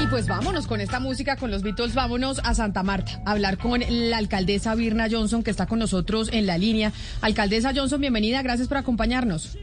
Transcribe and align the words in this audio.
Y 0.00 0.06
pues 0.06 0.26
vámonos 0.26 0.66
con 0.66 0.80
esta 0.80 1.00
música, 1.00 1.36
con 1.36 1.50
los 1.50 1.62
Beatles, 1.62 1.94
vámonos 1.94 2.40
a 2.44 2.54
Santa 2.54 2.82
Marta, 2.82 3.20
a 3.24 3.32
hablar 3.32 3.58
con 3.58 3.80
la 3.88 4.16
alcaldesa 4.16 4.74
Birna 4.74 5.08
Johnson, 5.10 5.42
que 5.42 5.50
está 5.50 5.66
con 5.66 5.78
nosotros 5.78 6.30
en 6.32 6.46
la 6.46 6.58
línea. 6.58 6.92
Alcaldesa 7.20 7.72
Johnson, 7.74 8.00
bienvenida, 8.00 8.42
gracias 8.42 8.68
por 8.68 8.78
acompañarnos. 8.78 9.58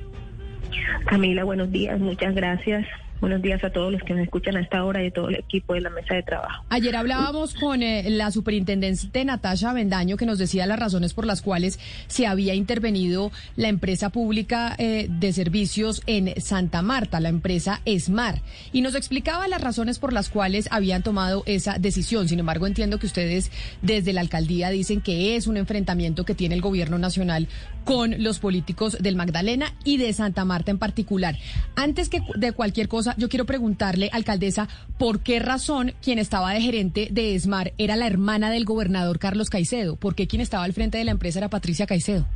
Camila, 1.06 1.44
buenos 1.44 1.72
días, 1.72 2.00
muchas 2.00 2.36
gracias. 2.36 2.86
Buenos 3.22 3.42
días 3.42 3.62
a 3.66 3.70
todos 3.70 3.92
los 3.92 4.02
que 4.04 4.14
nos 4.14 4.24
escuchan 4.24 4.56
a 4.56 4.62
esta 4.62 4.84
hora 4.86 5.04
y 5.04 5.08
a 5.08 5.12
todo 5.12 5.28
el 5.28 5.36
equipo 5.36 5.74
de 5.74 5.82
la 5.82 5.90
mesa 5.90 6.16
de 6.16 6.24
trabajo. 6.24 6.64
Ayer 6.70 6.96
hablábamos 6.96 7.54
con 7.54 7.84
eh, 7.84 8.10
la 8.10 8.32
superintendente 8.32 9.26
Natasha 9.26 9.74
Bendaño 9.74 10.16
que 10.16 10.26
nos 10.26 10.40
decía 10.40 10.66
las 10.66 10.80
razones 10.80 11.14
por 11.14 11.26
las 11.26 11.42
cuales 11.42 11.80
se 12.08 12.28
había 12.28 12.54
intervenido 12.54 13.32
la 13.58 13.68
empresa 13.68 14.10
pública 14.10 14.74
eh, 14.78 15.08
de 15.10 15.34
servicios 15.34 16.02
en 16.06 16.40
Santa 16.42 16.82
Marta, 16.82 17.20
la 17.20 17.30
empresa 17.30 17.82
ESMAR, 17.84 18.42
y 18.72 18.82
nos 18.82 18.96
explicaba 18.96 19.50
las 19.50 19.62
razones 19.62 20.00
por 20.00 20.14
las 20.14 20.30
cuales 20.30 20.70
habían 20.72 21.04
tomado 21.04 21.44
esa 21.46 21.78
decisión. 21.78 22.30
Sin 22.30 22.40
embargo, 22.40 22.68
entiendo 22.68 23.00
que 23.00 23.08
ustedes 23.08 23.52
desde 23.82 24.14
la 24.14 24.22
alcaldía 24.22 24.70
dicen 24.70 25.02
que 25.02 25.36
es 25.36 25.48
un 25.48 25.58
enfrentamiento 25.58 26.24
que 26.24 26.36
tiene 26.36 26.56
el 26.56 26.62
gobierno 26.62 26.98
nacional 26.98 27.48
con 27.90 28.24
los 28.24 28.38
políticos 28.38 29.00
del 29.02 29.16
Magdalena 29.16 29.74
y 29.84 29.98
de 29.98 30.14
Santa 30.14 30.46
Marta 30.46 30.70
en 30.70 30.78
particular. 30.78 31.34
Antes 31.76 32.08
que 32.08 32.22
de 32.36 32.52
cualquier 32.52 32.88
cosa, 32.88 33.16
yo 33.18 33.30
quiero 33.30 33.46
preguntarle, 33.46 34.12
alcaldesa, 34.14 34.68
¿por 35.00 35.22
qué 35.22 35.40
razón 35.40 35.94
quien 36.00 36.20
estaba 36.20 36.54
de 36.54 36.62
gerente 36.62 37.08
de 37.10 37.34
ESMAR 37.34 37.74
era 37.80 37.96
la 37.96 38.06
hermana 38.06 38.52
del 38.52 38.64
gobernador 38.64 39.18
Carlos 39.18 39.50
Caicedo? 39.50 39.96
¿Por 39.96 40.14
qué 40.14 40.28
quien 40.28 40.40
estaba 40.40 40.66
al 40.66 40.74
frente 40.74 41.00
de 41.00 41.04
la 41.04 41.10
empresa 41.10 41.40
era 41.40 41.50
Patricia 41.50 41.88
Caicedo? 41.88 42.28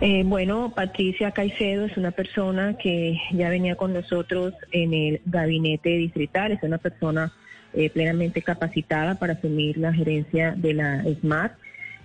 Eh, 0.00 0.22
bueno, 0.24 0.72
Patricia 0.74 1.32
Caicedo 1.32 1.84
es 1.84 1.98
una 1.98 2.10
persona 2.10 2.78
que 2.78 3.20
ya 3.32 3.50
venía 3.50 3.76
con 3.76 3.92
nosotros 3.92 4.54
en 4.72 4.94
el 4.94 5.20
gabinete 5.26 5.90
distrital, 5.90 6.52
es 6.52 6.62
una 6.62 6.78
persona 6.78 7.34
eh, 7.74 7.90
plenamente 7.90 8.40
capacitada 8.40 9.16
para 9.16 9.34
asumir 9.34 9.76
la 9.76 9.92
gerencia 9.92 10.54
de 10.56 10.72
la 10.72 11.02
ESMAR 11.02 11.54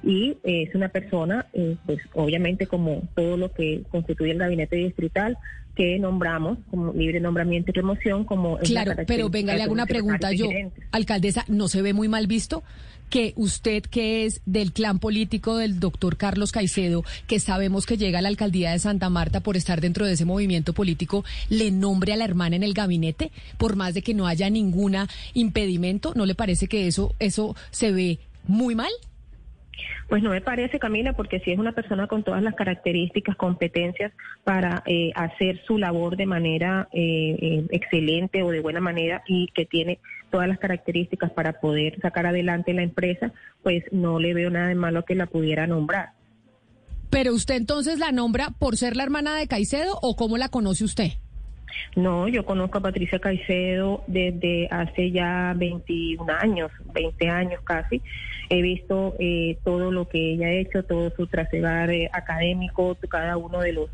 y 0.06 0.38
eh, 0.44 0.67
es 0.70 0.75
una 0.75 0.89
persona, 0.89 1.48
eh, 1.53 1.75
pues 1.86 2.00
obviamente 2.14 2.67
como 2.67 3.02
todo 3.16 3.38
lo 3.38 3.52
que 3.52 3.81
constituye 3.89 4.31
el 4.31 4.38
gabinete 4.38 4.75
distrital, 4.75 5.38
que 5.75 6.00
nombramos 6.00 6.59
como 6.70 6.94
libre 6.94 7.20
nombramiento 7.20 7.72
y 7.72 7.73
remoción 7.73 8.23
como... 8.23 8.58
Claro, 8.59 8.94
pero 9.08 9.30
venga, 9.30 9.56
le 9.56 9.64
hago 9.64 9.73
una 9.73 9.88
pregunta 9.88 10.31
yo. 10.31 10.47
Alcaldesa, 10.92 11.44
¿no 11.50 11.67
se 11.67 11.81
ve 11.81 11.94
muy 11.94 12.08
mal 12.08 12.28
visto 12.28 12.64
que 13.09 13.34
usted, 13.36 13.84
que 13.84 14.25
es 14.25 14.42
del 14.45 14.72
clan 14.72 15.00
político 15.00 15.58
del 15.58 15.80
doctor 15.80 16.17
Carlos 16.17 16.52
Caicedo, 16.52 17.03
que 17.28 17.40
sabemos 17.40 17.86
que 17.86 17.97
llega 17.97 18.19
a 18.19 18.22
la 18.22 18.30
alcaldía 18.30 18.72
de 18.72 18.80
Santa 18.80 19.09
Marta 19.09 19.42
por 19.42 19.58
estar 19.58 19.81
dentro 19.81 20.06
de 20.06 20.14
ese 20.14 20.25
movimiento 20.25 20.73
político, 20.73 21.23
le 21.50 21.72
nombre 21.72 22.14
a 22.14 22.17
la 22.17 22.25
hermana 22.25 22.56
en 22.56 22.64
el 22.64 22.73
gabinete, 22.73 23.31
por 23.58 23.75
más 23.75 23.94
de 23.94 24.02
que 24.02 24.14
no 24.14 24.28
haya 24.28 24.50
ninguna 24.50 25.08
impedimento? 25.34 26.14
¿No 26.16 26.25
le 26.25 26.36
parece 26.36 26.67
que 26.67 26.88
eso, 26.88 27.14
eso 27.19 27.56
se 27.72 27.92
ve 27.92 28.19
muy 28.47 28.75
mal? 28.75 28.92
Pues 30.08 30.22
no 30.22 30.30
me 30.30 30.42
parece, 30.42 30.80
Camila, 30.80 31.14
porque 31.14 31.40
si 31.40 31.52
es 31.52 31.59
una 31.59 31.72
persona 31.72 32.08
con 32.08 32.24
todas 32.24 32.44
las 32.44 32.56
características, 32.56 33.36
competencias 33.36 34.12
para 34.44 34.84
eh, 34.86 35.12
hacer 35.16 35.62
su 35.66 35.78
labor 35.78 36.16
de 36.16 36.25
manera 36.25 36.88
eh, 36.91 37.38
eh, 37.41 37.66
excelente 37.72 38.44
o 38.44 38.52
de 38.52 38.62
buena 38.62 38.81
manera 38.81 39.24
y 39.28 39.47
que 39.47 39.66
tiene 39.66 40.00
todas 40.30 40.47
las 40.47 40.59
características 40.59 41.31
para 41.31 41.53
poder 41.59 42.00
sacar 42.02 42.25
adelante 42.25 42.74
la 42.74 42.84
empresa, 42.84 43.31
pues 43.64 43.84
no 43.91 44.19
le 44.19 44.34
veo 44.34 44.50
nada 44.50 44.68
de 44.68 44.75
malo 44.75 45.06
que 45.06 45.16
la 45.16 45.25
pudiera 45.25 45.66
nombrar. 45.66 46.12
Pero 47.09 47.34
usted 47.34 47.56
entonces 47.56 48.00
la 48.00 48.12
nombra 48.12 48.50
por 48.59 48.78
ser 48.78 48.96
la 48.96 49.03
hermana 49.03 49.35
de 49.35 49.47
Caicedo 49.47 49.97
o 50.02 50.16
cómo 50.16 50.38
la 50.38 50.50
conoce 50.50 50.84
usted? 50.84 51.12
No, 51.96 52.28
yo 52.28 52.46
conozco 52.46 52.78
a 52.78 52.81
Patricia 52.81 53.20
Caicedo 53.20 54.03
desde 54.08 54.68
hace 54.72 55.12
ya 55.12 55.53
21 55.56 56.26
años, 56.34 56.72
20 56.94 57.30
años 57.30 57.62
casi. 57.64 58.02
He 58.50 58.62
visto 58.62 59.16
eh, 59.20 59.58
todo 59.64 59.92
lo 59.92 60.08
que 60.08 60.34
ella 60.34 60.48
ha 60.48 60.52
hecho, 60.52 60.84
todo 60.84 61.12
su 61.16 61.28
trasegar 61.28 61.90
eh, 61.90 62.09
académico, 62.14 62.98
cada 63.09 63.38
uno 63.38 63.62
de 63.62 63.74
los 63.74 63.90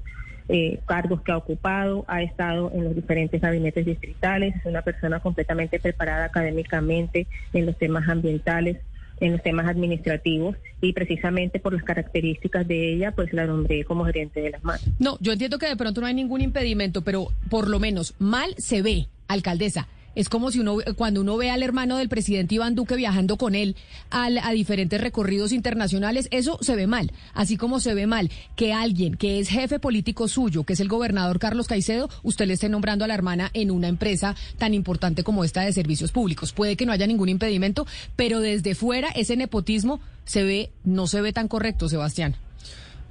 eh, 0.50 0.80
cargos 0.86 1.22
que 1.22 1.32
ha 1.32 1.38
ocupado, 1.38 2.04
ha 2.08 2.24
estado 2.24 2.72
en 2.74 2.84
los 2.84 2.96
diferentes 2.96 3.40
gabinetes 3.40 3.86
distritales, 3.86 4.56
es 4.56 4.66
una 4.66 4.82
persona 4.82 5.20
completamente 5.22 5.80
preparada 5.80 6.26
académicamente 6.26 7.28
en 7.54 7.66
los 7.66 7.78
temas 7.78 8.10
ambientales, 8.10 8.78
en 9.22 9.32
los 9.34 9.42
temas 9.44 9.68
administrativos 9.68 10.58
y 10.82 10.94
precisamente 10.94 11.60
por 11.60 11.74
las 11.74 11.84
características 11.84 12.68
de 12.68 12.96
ella, 12.96 13.14
pues 13.14 13.32
la 13.32 13.46
nombré 13.46 13.86
como 13.86 14.04
gerente 14.04 14.42
de 14.42 14.50
las 14.50 14.64
manos. 14.64 14.84
No, 15.00 15.18
yo 15.22 15.32
entiendo 15.32 15.60
que 15.60 15.68
de 15.68 15.78
pronto 15.78 16.02
no 16.02 16.08
hay 16.08 16.14
ningún 16.14 16.42
impedimento, 16.42 17.04
pero 17.04 17.28
por 17.50 17.70
lo 17.70 17.80
menos 17.80 18.16
mal 18.20 18.54
se 18.58 18.82
ve, 18.82 19.08
alcaldesa. 19.28 19.88
Es 20.14 20.28
como 20.28 20.52
si 20.52 20.60
uno, 20.60 20.78
cuando 20.96 21.22
uno 21.22 21.38
ve 21.38 21.50
al 21.52 21.64
hermano 21.64 21.98
del 21.98 22.10
presidente 22.10 22.56
Iván 22.56 22.76
Duque 22.76 22.96
viajando 22.96 23.38
con 23.38 23.56
él 23.56 23.76
a 24.10 24.52
diferentes 24.52 25.00
recorridos 25.00 25.52
internacionales, 25.54 26.28
eso 26.32 26.58
se 26.62 26.76
ve 26.76 26.88
mal. 26.88 27.12
Así 27.34 27.56
como 27.56 27.80
se 27.80 27.94
ve 27.94 28.08
mal 28.08 28.30
que 28.56 28.74
alguien 28.74 29.16
que 29.16 29.40
es 29.40 29.50
jefe 29.50 29.80
político 29.80 30.28
suyo, 30.28 30.64
que 30.64 30.74
es 30.74 30.80
el 30.80 30.90
gobernador 30.90 31.40
Carlos 31.40 31.68
Caicedo, 31.68 32.10
usted 32.24 32.48
le 32.48 32.54
esté 32.54 32.68
nombrando 32.68 33.06
a 33.06 33.08
la 33.08 33.14
hermana 33.14 33.52
en 33.54 33.72
una 33.72 33.88
empresa 33.88 34.36
tan 34.58 34.74
importante 34.74 35.24
como 35.24 35.44
esta 35.44 35.62
de 35.62 35.74
servicios 35.74 36.12
públicos. 36.12 36.52
Puede 36.52 36.76
que 36.76 36.86
no 36.86 36.92
haya 36.92 37.08
ningún 37.08 37.30
impedimento, 37.30 37.88
pero 38.16 38.42
desde 38.42 38.76
fuera 38.76 39.10
ese 39.10 39.38
nepotismo 39.38 40.02
se 40.26 40.44
ve, 40.44 40.72
no 40.84 41.08
se 41.08 41.22
ve 41.22 41.34
tan 41.34 41.48
correcto, 41.48 41.88
Sebastián. 41.88 42.36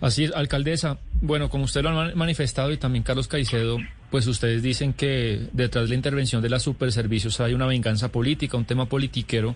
Así 0.01 0.25
es, 0.25 0.33
alcaldesa. 0.35 0.99
Bueno, 1.21 1.51
como 1.51 1.65
usted 1.65 1.83
lo 1.83 1.91
ha 1.91 2.15
manifestado 2.15 2.73
y 2.73 2.79
también 2.79 3.05
Carlos 3.05 3.29
Caicedo, 3.29 3.79
pues 4.11 4.27
ustedes 4.27 4.63
dicen 4.63 4.93
que 4.93 5.49
detrás 5.53 5.85
de 5.85 5.91
la 5.91 5.95
intervención 5.95 6.43
de 6.43 6.51
las 6.51 6.63
superservicios 6.63 7.41
hay 7.41 7.55
una 7.55 7.67
venganza 7.67 8.11
política, 8.11 8.57
un 8.57 8.65
tema 8.65 8.87
politiquero. 8.87 9.55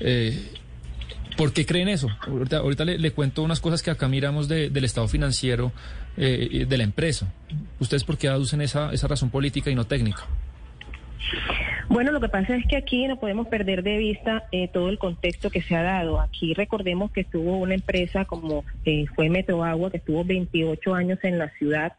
Eh, 0.00 0.52
¿Por 1.36 1.52
qué 1.52 1.66
creen 1.66 1.88
eso? 1.88 2.08
Ahorita, 2.20 2.84
le, 2.84 3.10
cuento 3.12 3.42
unas 3.42 3.60
cosas 3.60 3.82
que 3.82 3.90
acá 3.90 4.08
miramos 4.08 4.48
del 4.48 4.84
estado 4.84 5.06
financiero 5.06 5.72
eh, 6.16 6.64
de 6.66 6.78
la 6.78 6.84
empresa. 6.84 7.32
¿Ustedes 7.78 8.04
por 8.04 8.16
qué 8.16 8.28
aducen 8.28 8.62
esa, 8.62 8.92
esa 8.92 9.06
razón 9.06 9.30
política 9.30 9.70
y 9.70 9.74
no 9.74 9.84
técnica? 9.84 10.24
Bueno, 11.88 12.10
lo 12.10 12.20
que 12.20 12.28
pasa 12.28 12.56
es 12.56 12.66
que 12.66 12.76
aquí 12.76 13.06
no 13.06 13.18
podemos 13.18 13.46
perder 13.48 13.82
de 13.82 13.96
vista 13.96 14.44
eh, 14.50 14.68
todo 14.68 14.88
el 14.88 14.98
contexto 14.98 15.50
que 15.50 15.62
se 15.62 15.76
ha 15.76 15.82
dado. 15.82 16.20
Aquí 16.20 16.52
recordemos 16.52 17.12
que 17.12 17.20
estuvo 17.20 17.58
una 17.58 17.74
empresa 17.74 18.24
como 18.24 18.64
eh, 18.84 19.06
fue 19.14 19.28
Metroagua, 19.28 19.90
que 19.90 19.98
estuvo 19.98 20.24
28 20.24 20.94
años 20.94 21.18
en 21.22 21.38
la 21.38 21.50
ciudad 21.50 21.92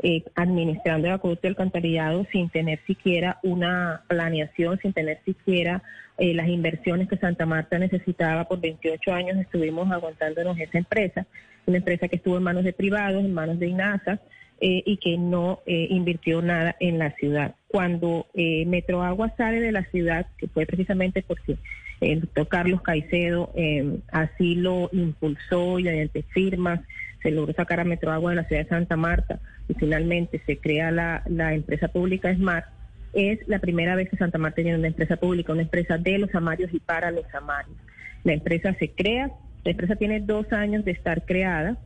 eh, 0.00 0.22
administrando 0.34 1.08
el 1.08 1.14
acueducto 1.14 1.42
del 1.42 1.52
alcantarillado 1.52 2.26
sin 2.32 2.48
tener 2.50 2.80
siquiera 2.86 3.38
una 3.42 4.02
planeación, 4.08 4.78
sin 4.80 4.92
tener 4.92 5.20
siquiera 5.24 5.82
las 6.20 6.48
inversiones 6.48 7.08
que 7.08 7.16
Santa 7.16 7.46
Marta 7.46 7.78
necesitaba. 7.78 8.48
Por 8.48 8.60
28 8.60 9.12
años 9.12 9.36
estuvimos 9.38 9.88
aguantándonos 9.92 10.58
esa 10.58 10.78
empresa, 10.78 11.26
una 11.64 11.76
empresa 11.76 12.08
que 12.08 12.16
estuvo 12.16 12.36
en 12.36 12.42
manos 12.42 12.64
de 12.64 12.72
privados, 12.72 13.24
en 13.24 13.32
manos 13.32 13.60
de 13.60 13.68
INASA. 13.68 14.18
y 14.60 14.96
que 14.96 15.16
no 15.16 15.60
invirtió 15.66 16.42
nada 16.42 16.74
en 16.80 16.98
la 16.98 17.12
ciudad 17.12 17.54
cuando 17.68 18.26
eh, 18.34 18.64
Metroagua 18.66 19.32
sale 19.36 19.60
de 19.60 19.72
la 19.72 19.84
ciudad, 19.84 20.26
que 20.38 20.48
fue 20.48 20.66
precisamente 20.66 21.22
porque 21.22 21.56
el 22.00 22.22
doctor 22.22 22.48
Carlos 22.48 22.82
Caicedo 22.82 23.52
eh, 23.54 23.98
así 24.10 24.54
lo 24.54 24.88
impulsó 24.92 25.78
y 25.78 25.84
mediante 25.84 26.22
firmas 26.22 26.80
se 27.22 27.30
logró 27.30 27.52
sacar 27.52 27.80
a 27.80 27.84
Metroagua 27.84 28.30
de 28.30 28.36
la 28.36 28.44
ciudad 28.44 28.62
de 28.62 28.68
Santa 28.68 28.96
Marta 28.96 29.40
y 29.68 29.74
finalmente 29.74 30.40
se 30.46 30.58
crea 30.58 30.90
la, 30.90 31.22
la 31.26 31.54
empresa 31.54 31.88
pública 31.88 32.34
SMART, 32.34 32.66
es 33.12 33.46
la 33.48 33.58
primera 33.58 33.96
vez 33.96 34.08
que 34.08 34.16
Santa 34.16 34.38
Marta 34.38 34.62
tiene 34.62 34.78
una 34.78 34.88
empresa 34.88 35.16
pública, 35.16 35.52
una 35.52 35.62
empresa 35.62 35.98
de 35.98 36.18
los 36.18 36.34
amarios 36.34 36.72
y 36.72 36.80
para 36.80 37.10
los 37.10 37.24
amarios. 37.34 37.76
La 38.24 38.32
empresa 38.32 38.74
se 38.78 38.90
crea, 38.90 39.30
la 39.64 39.70
empresa 39.70 39.96
tiene 39.96 40.20
dos 40.20 40.52
años 40.52 40.84
de 40.84 40.92
estar 40.92 41.24
creada 41.24 41.78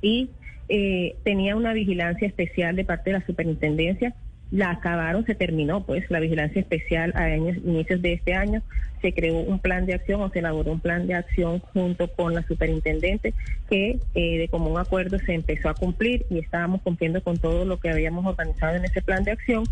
y 0.00 0.30
eh, 0.68 1.16
tenía 1.24 1.56
una 1.56 1.72
vigilancia 1.72 2.26
especial 2.26 2.76
de 2.76 2.84
parte 2.84 3.10
de 3.10 3.18
la 3.18 3.26
superintendencia 3.26 4.14
la 4.52 4.70
acabaron, 4.70 5.24
se 5.24 5.34
terminó 5.34 5.84
pues 5.84 6.08
la 6.10 6.20
vigilancia 6.20 6.60
especial 6.60 7.12
a 7.16 7.22
años, 7.22 7.56
inicios 7.64 8.02
de 8.02 8.12
este 8.12 8.34
año, 8.34 8.62
se 9.00 9.12
creó 9.14 9.38
un 9.38 9.58
plan 9.58 9.86
de 9.86 9.94
acción 9.94 10.20
o 10.20 10.30
se 10.30 10.38
elaboró 10.38 10.70
un 10.70 10.80
plan 10.80 11.06
de 11.06 11.14
acción 11.14 11.58
junto 11.58 12.06
con 12.08 12.34
la 12.34 12.42
superintendente 12.42 13.34
que 13.68 13.98
eh, 14.14 14.38
de 14.38 14.48
común 14.48 14.78
acuerdo 14.78 15.18
se 15.18 15.32
empezó 15.32 15.70
a 15.70 15.74
cumplir 15.74 16.26
y 16.28 16.38
estábamos 16.38 16.82
cumpliendo 16.82 17.22
con 17.22 17.38
todo 17.38 17.64
lo 17.64 17.80
que 17.80 17.90
habíamos 17.90 18.26
organizado 18.26 18.76
en 18.76 18.84
ese 18.84 19.00
plan 19.00 19.24
de 19.24 19.32
acción 19.32 19.64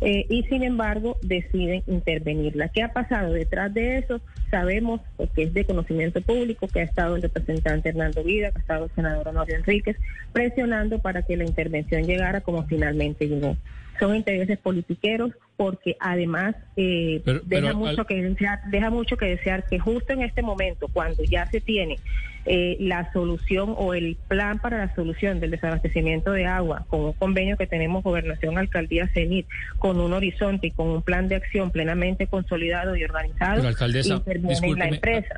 eh, 0.00 0.26
y 0.28 0.42
sin 0.44 0.64
embargo 0.64 1.18
deciden 1.22 1.82
intervenirla. 1.86 2.68
¿Qué 2.68 2.82
ha 2.82 2.92
pasado 2.92 3.34
detrás 3.34 3.72
de 3.72 3.98
eso? 3.98 4.20
Sabemos, 4.50 5.02
porque 5.18 5.44
es 5.44 5.54
de 5.54 5.64
conocimiento 5.64 6.22
público, 6.22 6.66
que 6.66 6.80
ha 6.80 6.84
estado 6.84 7.16
el 7.16 7.22
representante 7.22 7.90
Hernando 7.90 8.24
Vida, 8.24 8.50
que 8.50 8.58
ha 8.58 8.62
estado 8.62 8.84
el 8.86 8.90
senador 8.96 9.28
Honorio 9.28 9.56
Enríquez, 9.56 9.96
presionando 10.32 10.98
para 10.98 11.22
que 11.22 11.36
la 11.36 11.44
intervención 11.44 12.02
llegara 12.02 12.40
como 12.40 12.64
finalmente 12.64 13.28
llegó. 13.28 13.56
Son 14.02 14.16
intereses 14.16 14.58
politiqueros 14.58 15.30
porque 15.56 15.96
además 16.00 16.56
eh, 16.76 17.22
deja 17.44 17.72
mucho 17.72 18.04
que 18.04 18.20
desear, 18.20 18.58
deja 18.68 18.90
mucho 18.90 19.16
que 19.16 19.26
desear 19.26 19.64
que 19.64 19.78
justo 19.78 20.12
en 20.12 20.22
este 20.22 20.42
momento, 20.42 20.88
cuando 20.92 21.22
ya 21.22 21.46
se 21.46 21.60
tiene 21.60 22.00
eh, 22.44 22.76
la 22.80 23.12
solución 23.12 23.72
o 23.78 23.94
el 23.94 24.16
plan 24.26 24.58
para 24.58 24.78
la 24.78 24.92
solución 24.96 25.38
del 25.38 25.52
desabastecimiento 25.52 26.32
de 26.32 26.46
agua, 26.46 26.84
con 26.88 27.02
un 27.02 27.12
convenio 27.12 27.56
que 27.56 27.68
tenemos 27.68 28.02
Gobernación, 28.02 28.58
Alcaldía, 28.58 29.06
CENIT, 29.14 29.46
con 29.78 30.00
un 30.00 30.12
horizonte 30.12 30.66
y 30.66 30.70
con 30.72 30.88
un 30.88 31.02
plan 31.02 31.28
de 31.28 31.36
acción 31.36 31.70
plenamente 31.70 32.26
consolidado 32.26 32.96
y 32.96 33.04
organizado, 33.04 33.58
Pero 33.58 33.68
alcaldesa, 33.68 34.20
la 34.26 34.88
empresa. 34.88 35.36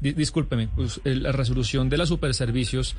discúlpeme, 0.00 0.68
pues, 0.74 1.02
la 1.04 1.32
resolución 1.32 1.90
de 1.90 1.98
los 1.98 2.08
superservicios 2.08 2.96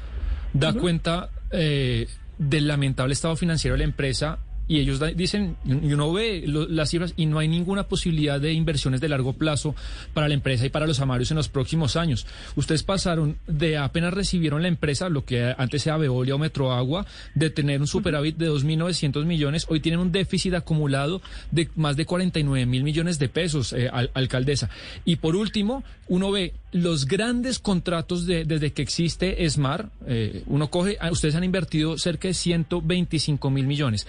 da 0.54 0.74
cuenta 0.74 1.32
eh, 1.50 2.06
del 2.38 2.68
lamentable 2.68 3.14
estado 3.14 3.36
financiero 3.36 3.74
de 3.74 3.80
la 3.80 3.86
empresa 3.86 4.38
y 4.68 4.80
ellos 4.80 5.02
dicen, 5.16 5.56
y 5.66 5.94
uno 5.94 6.12
ve 6.12 6.44
las 6.46 6.90
cifras 6.90 7.14
y 7.16 7.26
no 7.26 7.40
hay 7.40 7.48
ninguna 7.48 7.84
posibilidad 7.84 8.40
de 8.40 8.54
inversiones 8.54 9.02
de 9.02 9.10
largo 9.10 9.34
plazo 9.34 9.76
para 10.14 10.28
la 10.28 10.34
empresa 10.34 10.66
y 10.66 10.70
para 10.70 10.88
los 10.88 11.00
amarios 11.00 11.32
en 11.32 11.38
los 11.38 11.50
próximos 11.50 11.96
años. 11.96 12.28
Ustedes 12.56 12.84
pasaron 12.84 13.38
de 13.48 13.78
apenas 13.78 14.14
recibieron 14.14 14.62
la 14.62 14.68
empresa, 14.68 15.10
lo 15.10 15.24
que 15.26 15.54
antes 15.58 15.86
era 15.88 15.98
Veolia 15.98 16.36
o 16.36 16.38
Metroagua, 16.38 17.06
de 17.36 17.50
tener 17.50 17.80
un 17.80 17.88
superávit 17.88 18.38
de 18.38 18.50
2.900 18.50 19.26
millones, 19.26 19.66
hoy 19.70 19.80
tienen 19.80 20.00
un 20.00 20.12
déficit 20.12 20.54
acumulado 20.54 21.22
de 21.52 21.70
más 21.76 21.96
de 21.96 22.06
49 22.06 22.66
mil 22.66 22.84
millones 22.84 23.20
de 23.20 23.30
pesos, 23.30 23.74
eh, 23.74 23.90
alcaldesa. 24.14 24.70
Y 25.06 25.18
por 25.18 25.36
último, 25.36 25.84
uno 26.08 26.32
ve 26.32 26.54
los 26.72 27.06
grandes 27.06 27.60
contratos 27.60 28.26
de, 28.26 28.46
desde 28.46 28.72
que 28.72 28.82
existe 28.82 29.50
SMAR, 29.50 29.90
eh, 30.06 30.44
uno 30.48 30.70
coge, 30.70 30.98
ah, 31.00 31.12
ustedes 31.12 31.36
han 31.36 31.44
invertido 31.44 31.98
cerca 31.98 32.28
de 32.28 32.34
125 32.34 33.50
mil 33.50 33.66
millones. 33.66 34.08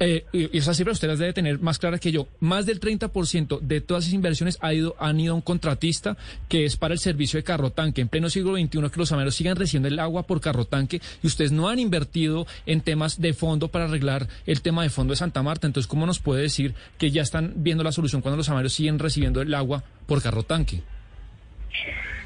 Eh, 0.00 0.26
y 0.32 0.58
esas 0.58 0.76
cifras 0.76 0.96
usted 0.96 1.08
las 1.08 1.20
debe 1.20 1.32
tener 1.32 1.60
más 1.60 1.78
claras 1.78 2.00
que 2.00 2.10
yo. 2.10 2.26
Más 2.40 2.66
del 2.66 2.80
30% 2.80 3.60
de 3.60 3.80
todas 3.80 4.04
esas 4.04 4.14
inversiones 4.14 4.58
ha 4.60 4.74
ido, 4.74 4.96
han 4.98 5.20
ido 5.20 5.32
a 5.32 5.36
un 5.36 5.40
contratista 5.40 6.16
que 6.48 6.64
es 6.64 6.76
para 6.76 6.94
el 6.94 7.00
servicio 7.00 7.38
de 7.38 7.44
carro 7.44 7.70
tanque. 7.70 8.00
En 8.00 8.08
pleno 8.08 8.28
siglo 8.28 8.54
XXI 8.54 8.68
que 8.68 8.98
los 8.98 9.12
ameros 9.12 9.34
sigan 9.34 9.56
recibiendo 9.56 9.88
el 9.88 9.98
agua 9.98 10.24
por 10.24 10.40
carro 10.40 10.64
tanque 10.64 11.00
y 11.22 11.26
ustedes 11.26 11.52
no 11.52 11.68
han 11.68 11.78
invertido 11.78 12.46
en 12.66 12.80
temas 12.80 13.20
de 13.20 13.34
fondo 13.34 13.68
para 13.68 13.84
arreglar 13.84 14.28
el 14.46 14.62
tema 14.62 14.82
de 14.82 14.90
fondo 14.90 15.12
de 15.12 15.16
Santa 15.16 15.42
Marta. 15.42 15.66
Entonces, 15.66 15.88
¿cómo 15.88 16.06
nos 16.06 16.18
puede 16.18 16.42
decir 16.42 16.74
que 16.98 17.10
ya 17.10 17.22
están 17.22 17.52
viendo 17.56 17.84
la 17.84 17.92
solución 17.92 18.20
cuando 18.20 18.36
los 18.36 18.48
ameros 18.48 18.72
siguen 18.72 18.98
recibiendo 18.98 19.40
el 19.42 19.54
agua 19.54 19.84
por 20.06 20.20
carro 20.22 20.42
tanque? 20.42 20.82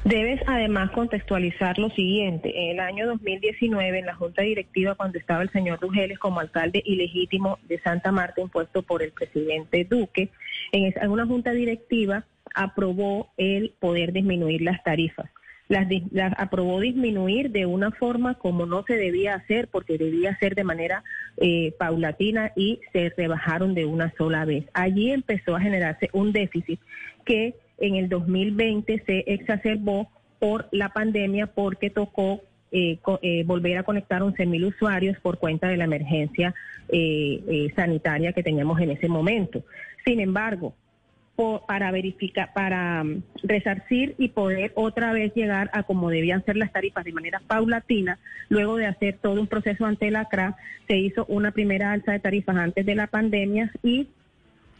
Debes 0.05 0.39
además 0.47 0.91
contextualizar 0.91 1.77
lo 1.77 1.89
siguiente. 1.89 2.51
En 2.55 2.71
el 2.71 2.79
año 2.79 3.05
2019, 3.07 3.99
en 3.99 4.05
la 4.05 4.15
Junta 4.15 4.43
Directiva, 4.43 4.95
cuando 4.95 5.19
estaba 5.19 5.41
el 5.43 5.51
señor 5.51 5.79
Rugeles 5.81 6.17
como 6.19 6.39
alcalde 6.39 6.81
ilegítimo 6.85 7.59
de 7.67 7.79
Santa 7.81 8.11
Marta, 8.11 8.39
impuesto 8.39 8.81
por 8.81 9.03
el 9.03 9.11
presidente 9.11 9.83
Duque, 9.83 10.29
en, 10.71 10.93
una 11.09 11.25
Junta 11.25 11.51
Directiva 11.51 12.23
aprobó 12.55 13.31
el 13.37 13.73
poder 13.79 14.13
disminuir 14.13 14.61
las 14.61 14.81
tarifas. 14.83 15.29
Las, 15.67 15.87
aprobó 16.37 16.79
disminuir 16.79 17.51
de 17.51 17.67
una 17.67 17.91
forma 17.91 18.35
como 18.35 18.65
no 18.65 18.83
se 18.87 18.95
debía 18.95 19.35
hacer, 19.35 19.67
porque 19.67 19.97
debía 19.97 20.35
ser 20.37 20.55
de 20.55 20.63
manera 20.63 21.03
eh, 21.37 21.73
paulatina 21.77 22.53
y 22.55 22.79
se 22.93 23.13
rebajaron 23.15 23.75
de 23.75 23.85
una 23.85 24.11
sola 24.17 24.45
vez. 24.45 24.65
Allí 24.73 25.11
empezó 25.11 25.57
a 25.57 25.61
generarse 25.61 26.09
un 26.13 26.31
déficit 26.31 26.79
que 27.25 27.53
en 27.79 27.95
el 27.95 28.09
2020 28.09 29.03
se 29.05 29.23
exacerbó 29.27 30.09
por 30.39 30.67
la 30.71 30.89
pandemia 30.89 31.47
porque 31.47 31.89
tocó 31.89 32.41
eh, 32.71 32.99
eh, 33.21 33.43
volver 33.45 33.77
a 33.77 33.83
conectar 33.83 34.21
11.000 34.21 34.67
usuarios 34.67 35.17
por 35.19 35.39
cuenta 35.39 35.67
de 35.67 35.77
la 35.77 35.85
emergencia 35.85 36.53
eh, 36.87 37.71
sanitaria 37.75 38.33
que 38.33 38.43
teníamos 38.43 38.79
en 38.79 38.91
ese 38.91 39.07
momento. 39.07 39.63
Sin 40.05 40.19
embargo, 40.19 40.73
para 41.67 41.91
verificar, 41.91 42.51
para 42.53 43.03
mm, 43.03 43.23
resarcir 43.43 44.15
y 44.17 44.29
poder 44.29 44.73
otra 44.75 45.13
vez 45.13 45.33
llegar 45.33 45.69
a 45.73 45.83
como 45.83 46.09
debían 46.09 46.43
ser 46.43 46.57
las 46.57 46.71
tarifas 46.71 47.05
de 47.05 47.13
manera 47.13 47.41
paulatina, 47.47 48.19
luego 48.49 48.75
de 48.75 48.87
hacer 48.87 49.17
todo 49.21 49.39
un 49.39 49.47
proceso 49.47 49.85
ante 49.85 50.11
la 50.11 50.25
CRA, 50.25 50.57
se 50.87 50.97
hizo 50.97 51.25
una 51.27 51.51
primera 51.51 51.93
alza 51.93 52.11
de 52.11 52.19
tarifas 52.19 52.57
antes 52.57 52.85
de 52.85 52.95
la 52.95 53.07
pandemia 53.07 53.71
y 53.83 54.07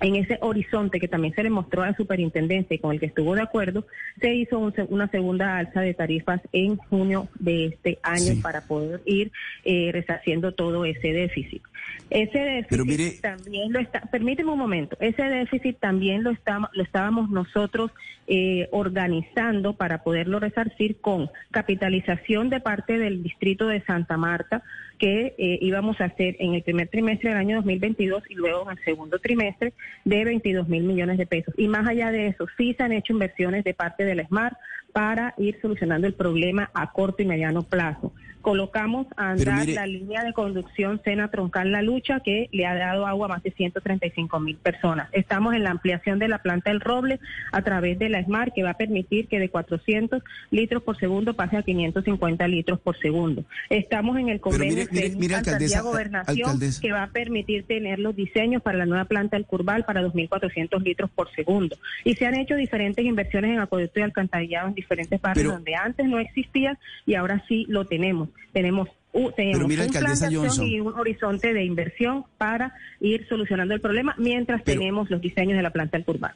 en 0.01 0.15
ese 0.15 0.37
horizonte 0.41 0.99
que 0.99 1.07
también 1.07 1.33
se 1.33 1.43
le 1.43 1.49
mostró 1.49 1.83
a 1.83 1.87
la 1.87 1.95
superintendencia 1.95 2.75
y 2.75 2.79
con 2.79 2.93
el 2.93 2.99
que 2.99 3.07
estuvo 3.07 3.35
de 3.35 3.41
acuerdo, 3.41 3.85
se 4.21 4.33
hizo 4.33 4.59
una 4.89 5.07
segunda 5.09 5.57
alza 5.57 5.81
de 5.81 5.93
tarifas 5.93 6.41
en 6.51 6.77
junio 6.77 7.27
de 7.39 7.65
este 7.65 7.99
año 8.03 8.41
para 8.41 8.61
poder 8.61 9.01
ir 9.05 9.31
eh, 9.65 9.89
resarciendo 9.91 10.53
todo 10.53 10.85
ese 10.85 11.11
déficit. 11.11 11.61
Ese 12.09 12.39
déficit 12.39 13.21
también 13.21 13.71
lo 13.71 13.79
está, 13.79 14.01
permíteme 14.01 14.51
un 14.51 14.59
momento, 14.59 14.97
ese 14.99 15.23
déficit 15.23 15.79
también 15.79 16.23
lo, 16.23 16.31
está, 16.31 16.69
lo 16.73 16.83
estábamos 16.83 17.29
nosotros 17.29 17.91
eh, 18.27 18.67
organizando 18.71 19.73
para 19.73 20.03
poderlo 20.03 20.39
resarcir 20.39 21.01
con 21.01 21.29
capitalización 21.51 22.49
de 22.49 22.59
parte 22.59 22.97
del 22.97 23.23
distrito 23.23 23.67
de 23.67 23.81
Santa 23.81 24.17
Marta, 24.17 24.63
que 24.99 25.33
eh, 25.37 25.57
íbamos 25.61 25.99
a 26.01 26.05
hacer 26.05 26.35
en 26.39 26.53
el 26.53 26.61
primer 26.61 26.89
trimestre 26.89 27.29
del 27.29 27.39
año 27.39 27.55
2022 27.57 28.23
y 28.29 28.35
luego 28.35 28.69
en 28.69 28.77
el 28.77 28.83
segundo 28.83 29.17
trimestre 29.17 29.73
de 30.05 30.25
22 30.25 30.67
mil 30.67 30.83
millones 30.83 31.17
de 31.17 31.25
pesos. 31.25 31.53
Y 31.57 31.67
más 31.67 31.87
allá 31.87 32.11
de 32.11 32.27
eso, 32.27 32.45
sí 32.57 32.75
se 32.75 32.83
han 32.83 32.91
hecho 32.91 33.13
inversiones 33.13 33.63
de 33.63 33.73
parte 33.73 34.03
del 34.05 34.25
SMART 34.27 34.57
para 34.91 35.33
ir 35.37 35.57
solucionando 35.61 36.05
el 36.05 36.13
problema 36.13 36.69
a 36.73 36.91
corto 36.91 37.23
y 37.23 37.25
mediano 37.25 37.63
plazo. 37.63 38.13
Colocamos 38.41 39.07
a 39.17 39.31
andar 39.31 39.67
la 39.67 39.85
línea 39.85 40.23
de 40.23 40.33
conducción 40.33 41.01
Sena 41.03 41.29
Troncal 41.29 41.71
La 41.71 41.81
Lucha 41.81 42.21
que 42.21 42.49
le 42.51 42.65
ha 42.65 42.75
dado 42.75 43.05
agua 43.05 43.25
a 43.25 43.29
más 43.29 43.43
de 43.43 43.51
135 43.51 44.39
mil 44.39 44.55
personas. 44.57 45.09
Estamos 45.11 45.55
en 45.55 45.63
la 45.63 45.71
ampliación 45.71 46.19
de 46.19 46.27
la 46.27 46.39
planta 46.39 46.69
del 46.69 46.79
Roble 46.79 47.19
a 47.51 47.61
través 47.61 47.99
de 47.99 48.09
la 48.09 48.23
SMART 48.23 48.53
que 48.53 48.63
va 48.63 48.71
a 48.71 48.77
permitir 48.77 49.27
que 49.27 49.39
de 49.39 49.49
400 49.49 50.23
litros 50.51 50.83
por 50.83 50.97
segundo 50.97 51.33
pase 51.33 51.57
a 51.57 51.63
550 51.63 52.47
litros 52.47 52.79
por 52.79 52.97
segundo. 52.97 53.43
Estamos 53.69 54.17
en 54.17 54.29
el 54.29 54.39
convenio 54.39 54.85
de 54.87 55.79
Gobernación 55.81 56.59
que 56.81 56.91
va 56.91 57.03
a 57.03 57.07
permitir 57.07 57.63
tener 57.65 57.99
los 57.99 58.15
diseños 58.15 58.61
para 58.61 58.77
la 58.77 58.85
nueva 58.85 59.05
planta 59.05 59.37
del 59.37 59.45
Curval 59.45 59.83
para 59.83 60.01
2.400 60.01 60.81
litros 60.81 61.09
por 61.09 61.29
segundo. 61.31 61.77
Y 62.03 62.15
se 62.15 62.25
han 62.25 62.35
hecho 62.35 62.55
diferentes 62.55 63.03
inversiones 63.05 63.51
en 63.51 63.59
acueducto 63.59 63.99
y 63.99 64.03
alcantarillado 64.03 64.69
en 64.69 64.75
diferentes 64.75 65.19
partes 65.19 65.43
donde 65.43 65.75
antes 65.75 66.05
no 66.05 66.19
existían 66.19 66.77
y 67.05 67.15
ahora 67.15 67.43
sí 67.47 67.65
lo 67.67 67.85
tenemos. 67.85 68.28
Tenemos 68.53 68.89
tenemos 69.35 69.63
un 69.63 69.67
plan 69.67 69.89
de 69.89 70.37
acción 70.37 70.67
y 70.67 70.79
un 70.79 70.93
horizonte 70.93 71.53
de 71.53 71.63
inversión 71.63 72.25
para 72.37 72.73
ir 72.99 73.25
solucionando 73.27 73.73
el 73.73 73.81
problema 73.81 74.13
mientras 74.17 74.63
tenemos 74.63 75.09
los 75.09 75.19
diseños 75.19 75.57
de 75.57 75.63
la 75.63 75.71
planta 75.71 75.97
del 75.97 76.05
Curval. 76.05 76.33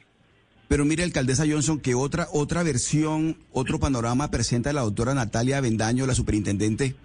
Pero 0.66 0.84
mire, 0.84 1.04
alcaldesa 1.04 1.44
Johnson, 1.48 1.78
que 1.78 1.94
otra, 1.94 2.26
otra 2.32 2.62
versión, 2.62 3.36
otro 3.52 3.78
panorama 3.78 4.30
presenta 4.30 4.72
la 4.72 4.80
doctora 4.80 5.14
Natalia 5.14 5.60
Bendaño, 5.60 6.06
la 6.06 6.14
superintendente 6.14 6.96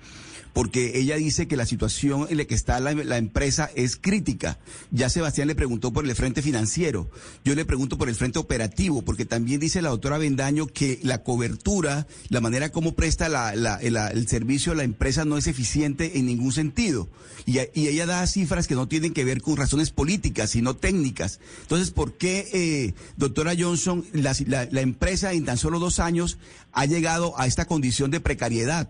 porque 0.53 0.99
ella 0.99 1.15
dice 1.15 1.47
que 1.47 1.57
la 1.57 1.65
situación 1.65 2.27
en 2.29 2.37
la 2.37 2.45
que 2.45 2.55
está 2.55 2.79
la, 2.79 3.17
empresa 3.17 3.69
es 3.75 3.95
crítica. 3.95 4.57
Ya 4.91 5.09
Sebastián 5.09 5.47
le 5.47 5.55
preguntó 5.55 5.91
por 5.91 6.05
el 6.05 6.15
frente 6.15 6.41
financiero, 6.41 7.09
yo 7.43 7.55
le 7.55 7.65
pregunto 7.65 7.97
por 7.97 8.09
el 8.09 8.15
frente 8.15 8.39
operativo, 8.39 9.01
porque 9.01 9.25
también 9.25 9.59
dice 9.59 9.81
la 9.81 9.89
doctora 9.89 10.17
Bendaño 10.17 10.67
que 10.67 10.99
la 11.03 11.23
cobertura, 11.23 12.07
la 12.29 12.41
manera 12.41 12.71
como 12.71 12.93
presta 12.93 13.27
el, 13.81 14.27
servicio 14.27 14.71
a 14.71 14.75
la 14.75 14.83
empresa 14.83 15.25
no 15.25 15.37
es 15.37 15.47
eficiente 15.47 16.17
en 16.17 16.25
ningún 16.25 16.51
sentido. 16.51 17.07
Y, 17.45 17.59
ella 17.59 18.05
da 18.05 18.27
cifras 18.27 18.67
que 18.67 18.75
no 18.75 18.87
tienen 18.87 19.13
que 19.13 19.25
ver 19.25 19.41
con 19.41 19.57
razones 19.57 19.89
políticas, 19.91 20.51
sino 20.51 20.75
técnicas. 20.75 21.39
Entonces, 21.61 21.91
¿por 21.91 22.13
qué, 22.13 22.47
eh, 22.53 22.93
doctora 23.17 23.53
Johnson, 23.57 24.05
la 24.13 24.81
empresa 24.81 25.33
en 25.33 25.45
tan 25.45 25.57
solo 25.57 25.79
dos 25.79 25.99
años 25.99 26.37
ha 26.71 26.85
llegado 26.85 27.37
a 27.39 27.47
esta 27.47 27.65
condición 27.65 28.11
de 28.11 28.19
precariedad? 28.19 28.89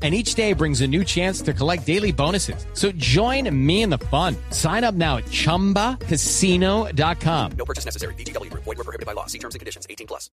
and 0.00 0.14
each 0.14 0.34
day 0.34 0.54
brings 0.54 0.80
a 0.80 0.86
new 0.86 1.04
chance 1.04 1.42
to 1.42 1.52
collect 1.52 1.86
daily 1.86 2.12
bonuses. 2.12 2.64
So 2.72 2.90
join 2.92 3.54
me 3.54 3.82
in 3.82 3.90
the 3.90 3.98
fun. 3.98 4.34
Sign 4.48 4.82
up 4.82 4.94
now 4.94 5.18
at 5.18 5.26
ChumbaCasino.com. 5.26 7.52
No 7.58 7.64
purchase 7.66 7.84
necessary. 7.84 8.14
Void 8.14 8.64
were 8.64 8.74
prohibited 8.76 9.04
by 9.04 9.12
law. 9.12 9.26
See 9.26 9.38
terms 9.38 9.54
and 9.54 9.60
conditions. 9.60 9.86
18 9.90 10.06
plus. 10.06 10.30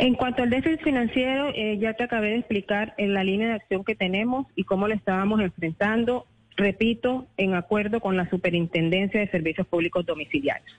En 0.00 0.14
cuanto 0.14 0.42
al 0.42 0.48
déficit 0.48 0.80
financiero, 0.80 1.52
eh, 1.54 1.76
ya 1.78 1.92
te 1.92 2.04
acabé 2.04 2.30
de 2.30 2.38
explicar 2.38 2.94
en 2.96 3.12
la 3.12 3.22
línea 3.22 3.48
de 3.48 3.54
acción 3.56 3.84
que 3.84 3.94
tenemos 3.94 4.46
y 4.56 4.64
cómo 4.64 4.88
lo 4.88 4.94
estábamos 4.94 5.42
enfrentando, 5.42 6.26
repito, 6.56 7.26
en 7.36 7.54
acuerdo 7.54 8.00
con 8.00 8.16
la 8.16 8.26
Superintendencia 8.30 9.20
de 9.20 9.28
Servicios 9.28 9.66
Públicos 9.66 10.06
Domiciliarios. 10.06 10.72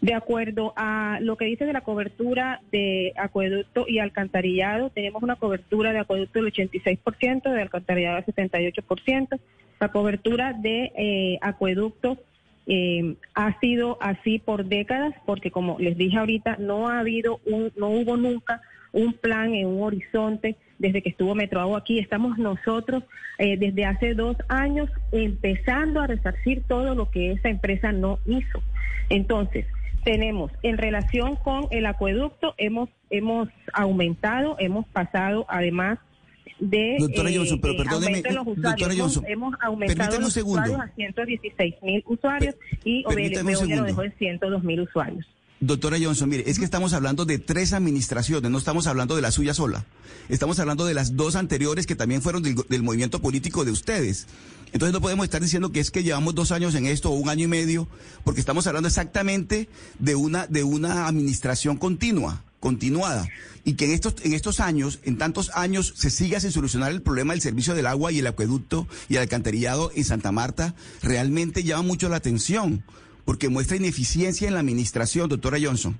De 0.00 0.14
acuerdo 0.14 0.72
a 0.76 1.18
lo 1.20 1.36
que 1.36 1.46
dice 1.46 1.64
de 1.64 1.72
la 1.72 1.82
cobertura 1.82 2.60
de 2.72 3.12
acueducto 3.16 3.86
y 3.88 3.98
alcantarillado, 3.98 4.90
tenemos 4.90 5.22
una 5.22 5.36
cobertura 5.36 5.92
de 5.92 6.00
acueducto 6.00 6.42
del 6.42 6.52
86%, 6.52 7.50
de 7.50 7.62
alcantarillado 7.62 8.16
del 8.16 8.34
78%. 8.34 9.38
La 9.80 9.88
cobertura 9.88 10.52
de 10.52 10.92
eh, 10.96 11.38
acueducto 11.40 12.18
eh, 12.66 13.16
ha 13.34 13.58
sido 13.60 13.98
así 14.00 14.38
por 14.38 14.64
décadas, 14.66 15.14
porque 15.26 15.50
como 15.50 15.78
les 15.78 15.96
dije 15.96 16.16
ahorita, 16.16 16.56
no 16.58 16.88
ha 16.88 17.00
habido 17.00 17.40
un, 17.46 17.72
no 17.76 17.88
hubo 17.88 18.16
nunca 18.16 18.62
un 18.92 19.12
plan 19.12 19.54
en 19.54 19.66
un 19.66 19.82
horizonte 19.82 20.56
desde 20.78 21.02
que 21.02 21.10
estuvo 21.10 21.34
Metroagua 21.34 21.78
aquí. 21.78 21.98
Estamos 21.98 22.38
nosotros 22.38 23.02
eh, 23.38 23.56
desde 23.58 23.84
hace 23.84 24.14
dos 24.14 24.36
años 24.48 24.88
empezando 25.12 26.00
a 26.00 26.06
resarcir 26.06 26.62
todo 26.66 26.94
lo 26.94 27.10
que 27.10 27.32
esa 27.32 27.48
empresa 27.48 27.92
no 27.92 28.18
hizo. 28.26 28.62
Entonces, 29.10 29.66
tenemos 30.04 30.52
en 30.62 30.78
relación 30.78 31.36
con 31.36 31.66
el 31.70 31.86
acueducto, 31.86 32.54
hemos, 32.58 32.90
hemos 33.10 33.48
aumentado, 33.72 34.56
hemos 34.58 34.86
pasado 34.86 35.46
además 35.48 35.98
de 36.60 36.96
Doctora 37.00 37.30
eh, 37.30 37.36
Johnson, 37.36 37.60
pero 37.60 37.74
eh, 37.74 37.76
perdóneme, 37.78 38.22
los 38.30 38.44
doctora 38.44 38.72
usuarios. 38.72 38.98
Johnson, 38.98 39.24
hemos, 39.26 39.54
hemos 39.54 39.62
aumentado 39.62 40.20
los 40.20 40.36
usuarios 40.36 40.80
a 40.80 40.88
116 40.88 41.74
mil 41.82 42.04
usuarios 42.06 42.54
y 42.84 43.02
permítame 43.04 43.56
un 43.56 43.58
Veolia 43.58 43.76
lo 43.76 43.84
dejó 43.84 44.02
en 44.02 44.12
102 44.16 44.62
mil 44.62 44.80
usuarios. 44.80 45.26
Doctora 45.60 45.98
Johnson, 46.00 46.28
mire, 46.28 46.44
es 46.46 46.58
que 46.58 46.64
estamos 46.64 46.92
hablando 46.92 47.24
de 47.24 47.38
tres 47.38 47.72
administraciones, 47.72 48.50
no 48.50 48.58
estamos 48.58 48.86
hablando 48.86 49.16
de 49.16 49.22
la 49.22 49.30
suya 49.30 49.54
sola. 49.54 49.86
Estamos 50.28 50.58
hablando 50.58 50.84
de 50.84 50.94
las 50.94 51.16
dos 51.16 51.36
anteriores 51.36 51.86
que 51.86 51.94
también 51.94 52.22
fueron 52.22 52.42
del, 52.42 52.82
movimiento 52.82 53.20
político 53.20 53.64
de 53.64 53.70
ustedes. 53.70 54.26
Entonces 54.72 54.92
no 54.92 55.00
podemos 55.00 55.24
estar 55.24 55.40
diciendo 55.40 55.70
que 55.70 55.80
es 55.80 55.90
que 55.90 56.02
llevamos 56.02 56.34
dos 56.34 56.50
años 56.50 56.74
en 56.74 56.86
esto 56.86 57.10
o 57.10 57.14
un 57.14 57.28
año 57.28 57.44
y 57.44 57.48
medio, 57.48 57.88
porque 58.24 58.40
estamos 58.40 58.66
hablando 58.66 58.88
exactamente 58.88 59.68
de 59.98 60.16
una, 60.16 60.46
de 60.48 60.64
una 60.64 61.06
administración 61.06 61.76
continua, 61.76 62.42
continuada. 62.58 63.28
Y 63.64 63.74
que 63.74 63.84
en 63.84 63.92
estos, 63.92 64.16
en 64.22 64.32
estos 64.32 64.58
años, 64.60 64.98
en 65.04 65.16
tantos 65.16 65.50
años, 65.54 65.94
se 65.96 66.10
siga 66.10 66.40
sin 66.40 66.50
solucionar 66.50 66.90
el 66.90 67.02
problema 67.02 67.32
del 67.32 67.42
servicio 67.42 67.74
del 67.74 67.86
agua 67.86 68.10
y 68.10 68.18
el 68.18 68.26
acueducto 68.26 68.88
y 69.08 69.14
el 69.14 69.22
alcantarillado 69.22 69.92
en 69.94 70.04
Santa 70.04 70.32
Marta, 70.32 70.74
realmente 71.02 71.62
llama 71.62 71.84
mucho 71.84 72.08
la 72.08 72.16
atención, 72.16 72.82
porque 73.24 73.48
muestra 73.48 73.76
ineficiencia 73.76 74.48
en 74.48 74.54
la 74.54 74.60
administración, 74.60 75.28
doctora 75.28 75.58
Johnson. 75.60 75.98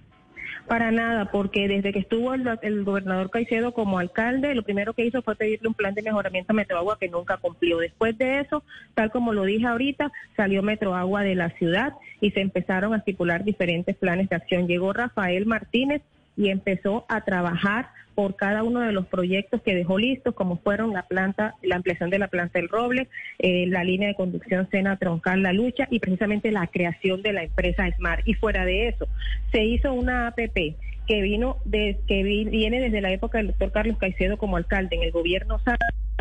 Para 0.66 0.90
nada, 0.90 1.30
porque 1.30 1.68
desde 1.68 1.92
que 1.92 1.98
estuvo 1.98 2.32
el, 2.32 2.48
el 2.62 2.84
gobernador 2.84 3.30
Caicedo 3.30 3.74
como 3.74 3.98
alcalde, 3.98 4.54
lo 4.54 4.62
primero 4.62 4.94
que 4.94 5.04
hizo 5.04 5.20
fue 5.20 5.36
pedirle 5.36 5.68
un 5.68 5.74
plan 5.74 5.94
de 5.94 6.00
mejoramiento 6.00 6.52
a 6.52 6.56
Metroagua 6.56 6.98
que 6.98 7.08
nunca 7.08 7.36
cumplió. 7.36 7.78
Después 7.78 8.16
de 8.16 8.40
eso, 8.40 8.64
tal 8.94 9.10
como 9.10 9.34
lo 9.34 9.44
dije 9.44 9.66
ahorita, 9.66 10.10
salió 10.36 10.62
Metroagua 10.62 11.20
de 11.20 11.34
la 11.34 11.50
ciudad 11.50 11.92
y 12.22 12.30
se 12.30 12.40
empezaron 12.40 12.94
a 12.94 12.96
estipular 12.96 13.44
diferentes 13.44 13.94
planes 13.96 14.30
de 14.30 14.36
acción. 14.36 14.66
Llegó 14.66 14.94
Rafael 14.94 15.44
Martínez 15.44 16.00
y 16.36 16.48
empezó 16.50 17.04
a 17.08 17.22
trabajar 17.22 17.88
por 18.14 18.36
cada 18.36 18.62
uno 18.62 18.80
de 18.80 18.92
los 18.92 19.06
proyectos 19.06 19.60
que 19.62 19.74
dejó 19.74 19.98
listos, 19.98 20.34
como 20.34 20.58
fueron 20.58 20.92
la 20.92 21.02
planta, 21.02 21.54
la 21.62 21.76
ampliación 21.76 22.10
de 22.10 22.18
la 22.20 22.28
planta 22.28 22.60
del 22.60 22.68
Roble, 22.68 23.08
eh, 23.40 23.66
la 23.66 23.82
línea 23.82 24.08
de 24.08 24.14
conducción 24.14 24.68
Sena 24.70 24.96
Troncal 24.98 25.42
La 25.42 25.52
Lucha 25.52 25.88
y 25.90 25.98
precisamente 25.98 26.52
la 26.52 26.68
creación 26.68 27.22
de 27.22 27.32
la 27.32 27.42
empresa 27.42 27.90
Smart. 27.96 28.22
Y 28.24 28.34
fuera 28.34 28.64
de 28.64 28.88
eso, 28.88 29.08
se 29.50 29.64
hizo 29.64 29.92
una 29.92 30.28
APP 30.28 30.76
que 31.08 31.22
vino 31.22 31.58
de, 31.64 31.98
que 32.06 32.22
vi- 32.22 32.44
viene 32.44 32.80
desde 32.80 33.00
la 33.00 33.10
época 33.10 33.38
del 33.38 33.48
doctor 33.48 33.72
Carlos 33.72 33.98
Caicedo 33.98 34.36
como 34.38 34.56
alcalde 34.56 34.94
en 34.96 35.02
el 35.02 35.10
gobierno 35.10 35.60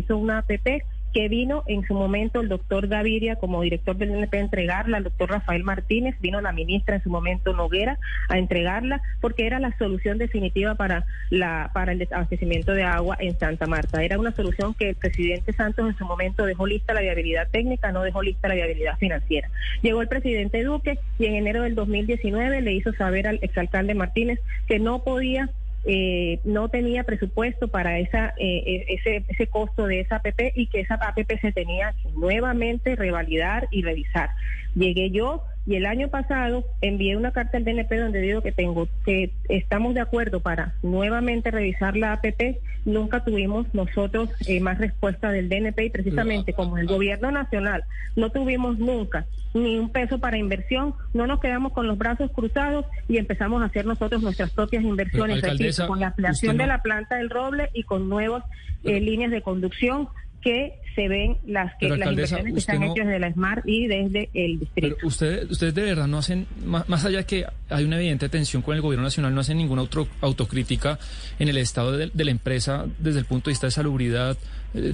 hizo 0.02 0.18
una 0.18 0.38
APP 0.38 0.82
que 1.14 1.28
vino 1.28 1.62
en 1.68 1.86
su 1.86 1.94
momento 1.94 2.40
el 2.40 2.48
doctor 2.48 2.88
Gaviria 2.88 3.36
como 3.36 3.62
director 3.62 3.96
del 3.96 4.10
NP 4.10 4.36
a 4.36 4.40
entregarla, 4.40 4.98
el 4.98 5.04
doctor 5.04 5.30
Rafael 5.30 5.62
Martínez, 5.62 6.16
vino 6.20 6.40
la 6.40 6.52
ministra 6.52 6.96
en 6.96 7.02
su 7.02 7.08
momento 7.08 7.54
Noguera 7.54 7.98
a 8.28 8.36
entregarla, 8.36 9.00
porque 9.20 9.46
era 9.46 9.60
la 9.60 9.74
solución 9.78 10.18
definitiva 10.18 10.74
para, 10.74 11.06
la, 11.30 11.70
para 11.72 11.92
el 11.92 12.00
desabastecimiento 12.00 12.72
de 12.72 12.82
agua 12.82 13.16
en 13.20 13.38
Santa 13.38 13.66
Marta. 13.66 14.02
Era 14.02 14.18
una 14.18 14.34
solución 14.34 14.74
que 14.74 14.90
el 14.90 14.96
presidente 14.96 15.52
Santos 15.52 15.88
en 15.88 15.96
su 15.96 16.04
momento 16.04 16.44
dejó 16.44 16.66
lista 16.66 16.92
la 16.92 17.00
viabilidad 17.00 17.48
técnica, 17.48 17.92
no 17.92 18.02
dejó 18.02 18.20
lista 18.20 18.48
la 18.48 18.56
viabilidad 18.56 18.98
financiera. 18.98 19.48
Llegó 19.82 20.02
el 20.02 20.08
presidente 20.08 20.64
Duque 20.64 20.98
y 21.20 21.26
en 21.26 21.36
enero 21.36 21.62
del 21.62 21.76
2019 21.76 22.60
le 22.60 22.72
hizo 22.72 22.92
saber 22.92 23.28
al 23.28 23.38
exalcalde 23.40 23.94
Martínez 23.94 24.40
que 24.66 24.80
no 24.80 25.04
podía 25.04 25.48
eh, 25.86 26.40
no 26.44 26.68
tenía 26.68 27.04
presupuesto 27.04 27.68
para 27.68 27.98
esa 27.98 28.34
eh, 28.38 28.84
ese, 28.88 29.24
ese 29.28 29.46
costo 29.48 29.86
de 29.86 30.00
esa 30.00 30.16
APP 30.16 30.52
y 30.54 30.66
que 30.68 30.80
esa 30.80 30.94
APP 30.94 31.40
se 31.40 31.52
tenía 31.52 31.94
que 32.02 32.10
nuevamente 32.10 32.96
revalidar 32.96 33.68
y 33.70 33.82
revisar. 33.82 34.30
Llegué 34.74 35.10
yo 35.10 35.44
y 35.66 35.76
el 35.76 35.86
año 35.86 36.08
pasado 36.08 36.64
envié 36.82 37.16
una 37.16 37.32
carta 37.32 37.56
al 37.56 37.64
DNP 37.64 37.96
donde 37.96 38.20
digo 38.20 38.42
que 38.42 38.52
tengo 38.52 38.86
que 39.04 39.30
estamos 39.48 39.94
de 39.94 40.00
acuerdo 40.00 40.40
para 40.40 40.74
nuevamente 40.82 41.50
revisar 41.50 41.96
la 41.96 42.12
APP. 42.12 42.58
Nunca 42.84 43.24
tuvimos 43.24 43.66
nosotros 43.72 44.28
eh, 44.46 44.60
más 44.60 44.76
respuesta 44.78 45.30
del 45.32 45.48
DNP 45.48 45.86
y 45.86 45.90
precisamente 45.90 46.52
como 46.52 46.76
el 46.76 46.86
gobierno 46.86 47.30
nacional 47.30 47.84
no 48.14 48.28
tuvimos 48.30 48.78
nunca 48.78 49.24
ni 49.54 49.78
un 49.78 49.88
peso 49.88 50.18
para 50.18 50.36
inversión, 50.36 50.94
no 51.14 51.26
nos 51.28 51.38
quedamos 51.40 51.72
con 51.72 51.86
los 51.86 51.96
brazos 51.96 52.30
cruzados 52.32 52.84
y 53.08 53.18
empezamos 53.18 53.62
a 53.62 53.66
hacer 53.66 53.86
nosotros 53.86 54.20
nuestras 54.20 54.50
propias 54.50 54.82
inversiones, 54.82 55.36
Pero, 55.40 55.52
repito, 55.52 55.52
alcaldesa, 55.52 55.86
con 55.86 56.00
la 56.00 56.08
ampliación 56.08 56.56
no- 56.56 56.62
de 56.64 56.66
la 56.66 56.82
planta 56.82 57.16
del 57.16 57.30
roble 57.30 57.70
y 57.72 57.84
con 57.84 58.08
nuevas 58.08 58.42
eh, 58.82 59.00
líneas 59.00 59.30
de 59.30 59.40
conducción 59.42 60.08
que 60.44 60.74
se 60.94 61.08
ven 61.08 61.36
las 61.44 61.72
que 61.72 61.88
Pero, 61.88 61.96
las 61.96 62.10
inversiones 62.10 62.54
que 62.54 62.60
se 62.60 62.70
han 62.70 62.76
usted 62.78 62.86
no- 62.86 62.92
hecho 62.94 63.04
desde 63.04 63.18
la 63.18 63.32
SMART 63.32 63.66
y 63.66 63.86
desde 63.88 64.30
el 64.32 64.60
distrito. 64.60 64.96
Pero 64.96 65.08
ustedes, 65.08 65.50
ustedes 65.50 65.74
de 65.74 65.82
verdad 65.82 66.06
no 66.06 66.18
hacen, 66.18 66.46
más, 66.64 66.88
más 66.88 67.04
allá 67.04 67.24
que 67.24 67.44
hay 67.68 67.84
una 67.84 67.96
evidente 67.96 68.28
tensión 68.28 68.62
con 68.62 68.76
el 68.76 68.80
gobierno 68.80 69.02
nacional, 69.02 69.34
no 69.34 69.40
hacen 69.40 69.56
ninguna 69.56 69.80
auto- 69.82 70.06
autocrítica 70.20 71.00
en 71.40 71.48
el 71.48 71.56
estado 71.56 71.96
de, 71.96 72.10
de 72.14 72.24
la 72.24 72.30
empresa 72.30 72.86
desde 73.00 73.18
el 73.18 73.24
punto 73.24 73.50
de 73.50 73.54
vista 73.54 73.66
de 73.66 73.72
salubridad 73.72 74.36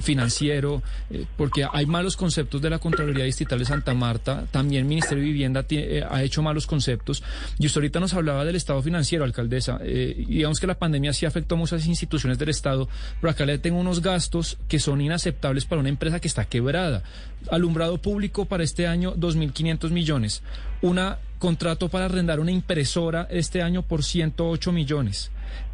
financiero, 0.01 0.83
eh, 1.09 1.25
porque 1.37 1.65
hay 1.71 1.85
malos 1.85 2.15
conceptos 2.15 2.61
de 2.61 2.69
la 2.69 2.79
Contraloría 2.79 3.25
Distrital 3.25 3.59
de 3.59 3.65
Santa 3.65 3.93
Marta, 3.93 4.45
también 4.51 4.81
el 4.83 4.87
Ministerio 4.87 5.23
de 5.23 5.29
Vivienda 5.29 5.65
eh, 5.69 6.03
ha 6.07 6.23
hecho 6.23 6.41
malos 6.41 6.67
conceptos, 6.67 7.23
y 7.57 7.65
usted 7.65 7.79
ahorita 7.79 7.99
nos 7.99 8.13
hablaba 8.13 8.45
del 8.45 8.55
estado 8.55 8.81
financiero, 8.81 9.23
alcaldesa, 9.23 9.79
eh, 9.83 10.25
digamos 10.27 10.59
que 10.59 10.67
la 10.67 10.75
pandemia 10.75 11.13
sí 11.13 11.25
afectó 11.25 11.55
a 11.55 11.57
muchas 11.57 11.85
instituciones 11.87 12.37
del 12.37 12.49
Estado, 12.49 12.87
pero 13.19 13.31
acá 13.31 13.45
le 13.45 13.57
tengo 13.57 13.79
unos 13.79 14.01
gastos 14.01 14.57
que 14.67 14.79
son 14.79 15.01
inaceptables 15.01 15.65
para 15.65 15.79
una 15.79 15.89
empresa 15.89 16.19
que 16.19 16.27
está 16.27 16.45
quebrada. 16.45 17.03
Alumbrado 17.49 17.97
público 17.97 18.45
para 18.45 18.63
este 18.63 18.87
año, 18.87 19.15
2.500 19.15 19.89
millones. 19.89 20.43
Una 20.81 21.17
contrato 21.39 21.89
para 21.89 22.05
arrendar 22.05 22.39
una 22.39 22.51
impresora 22.51 23.27
este 23.31 23.63
año 23.63 23.81
por 23.81 24.03
108 24.03 24.71
millones. 24.71 25.31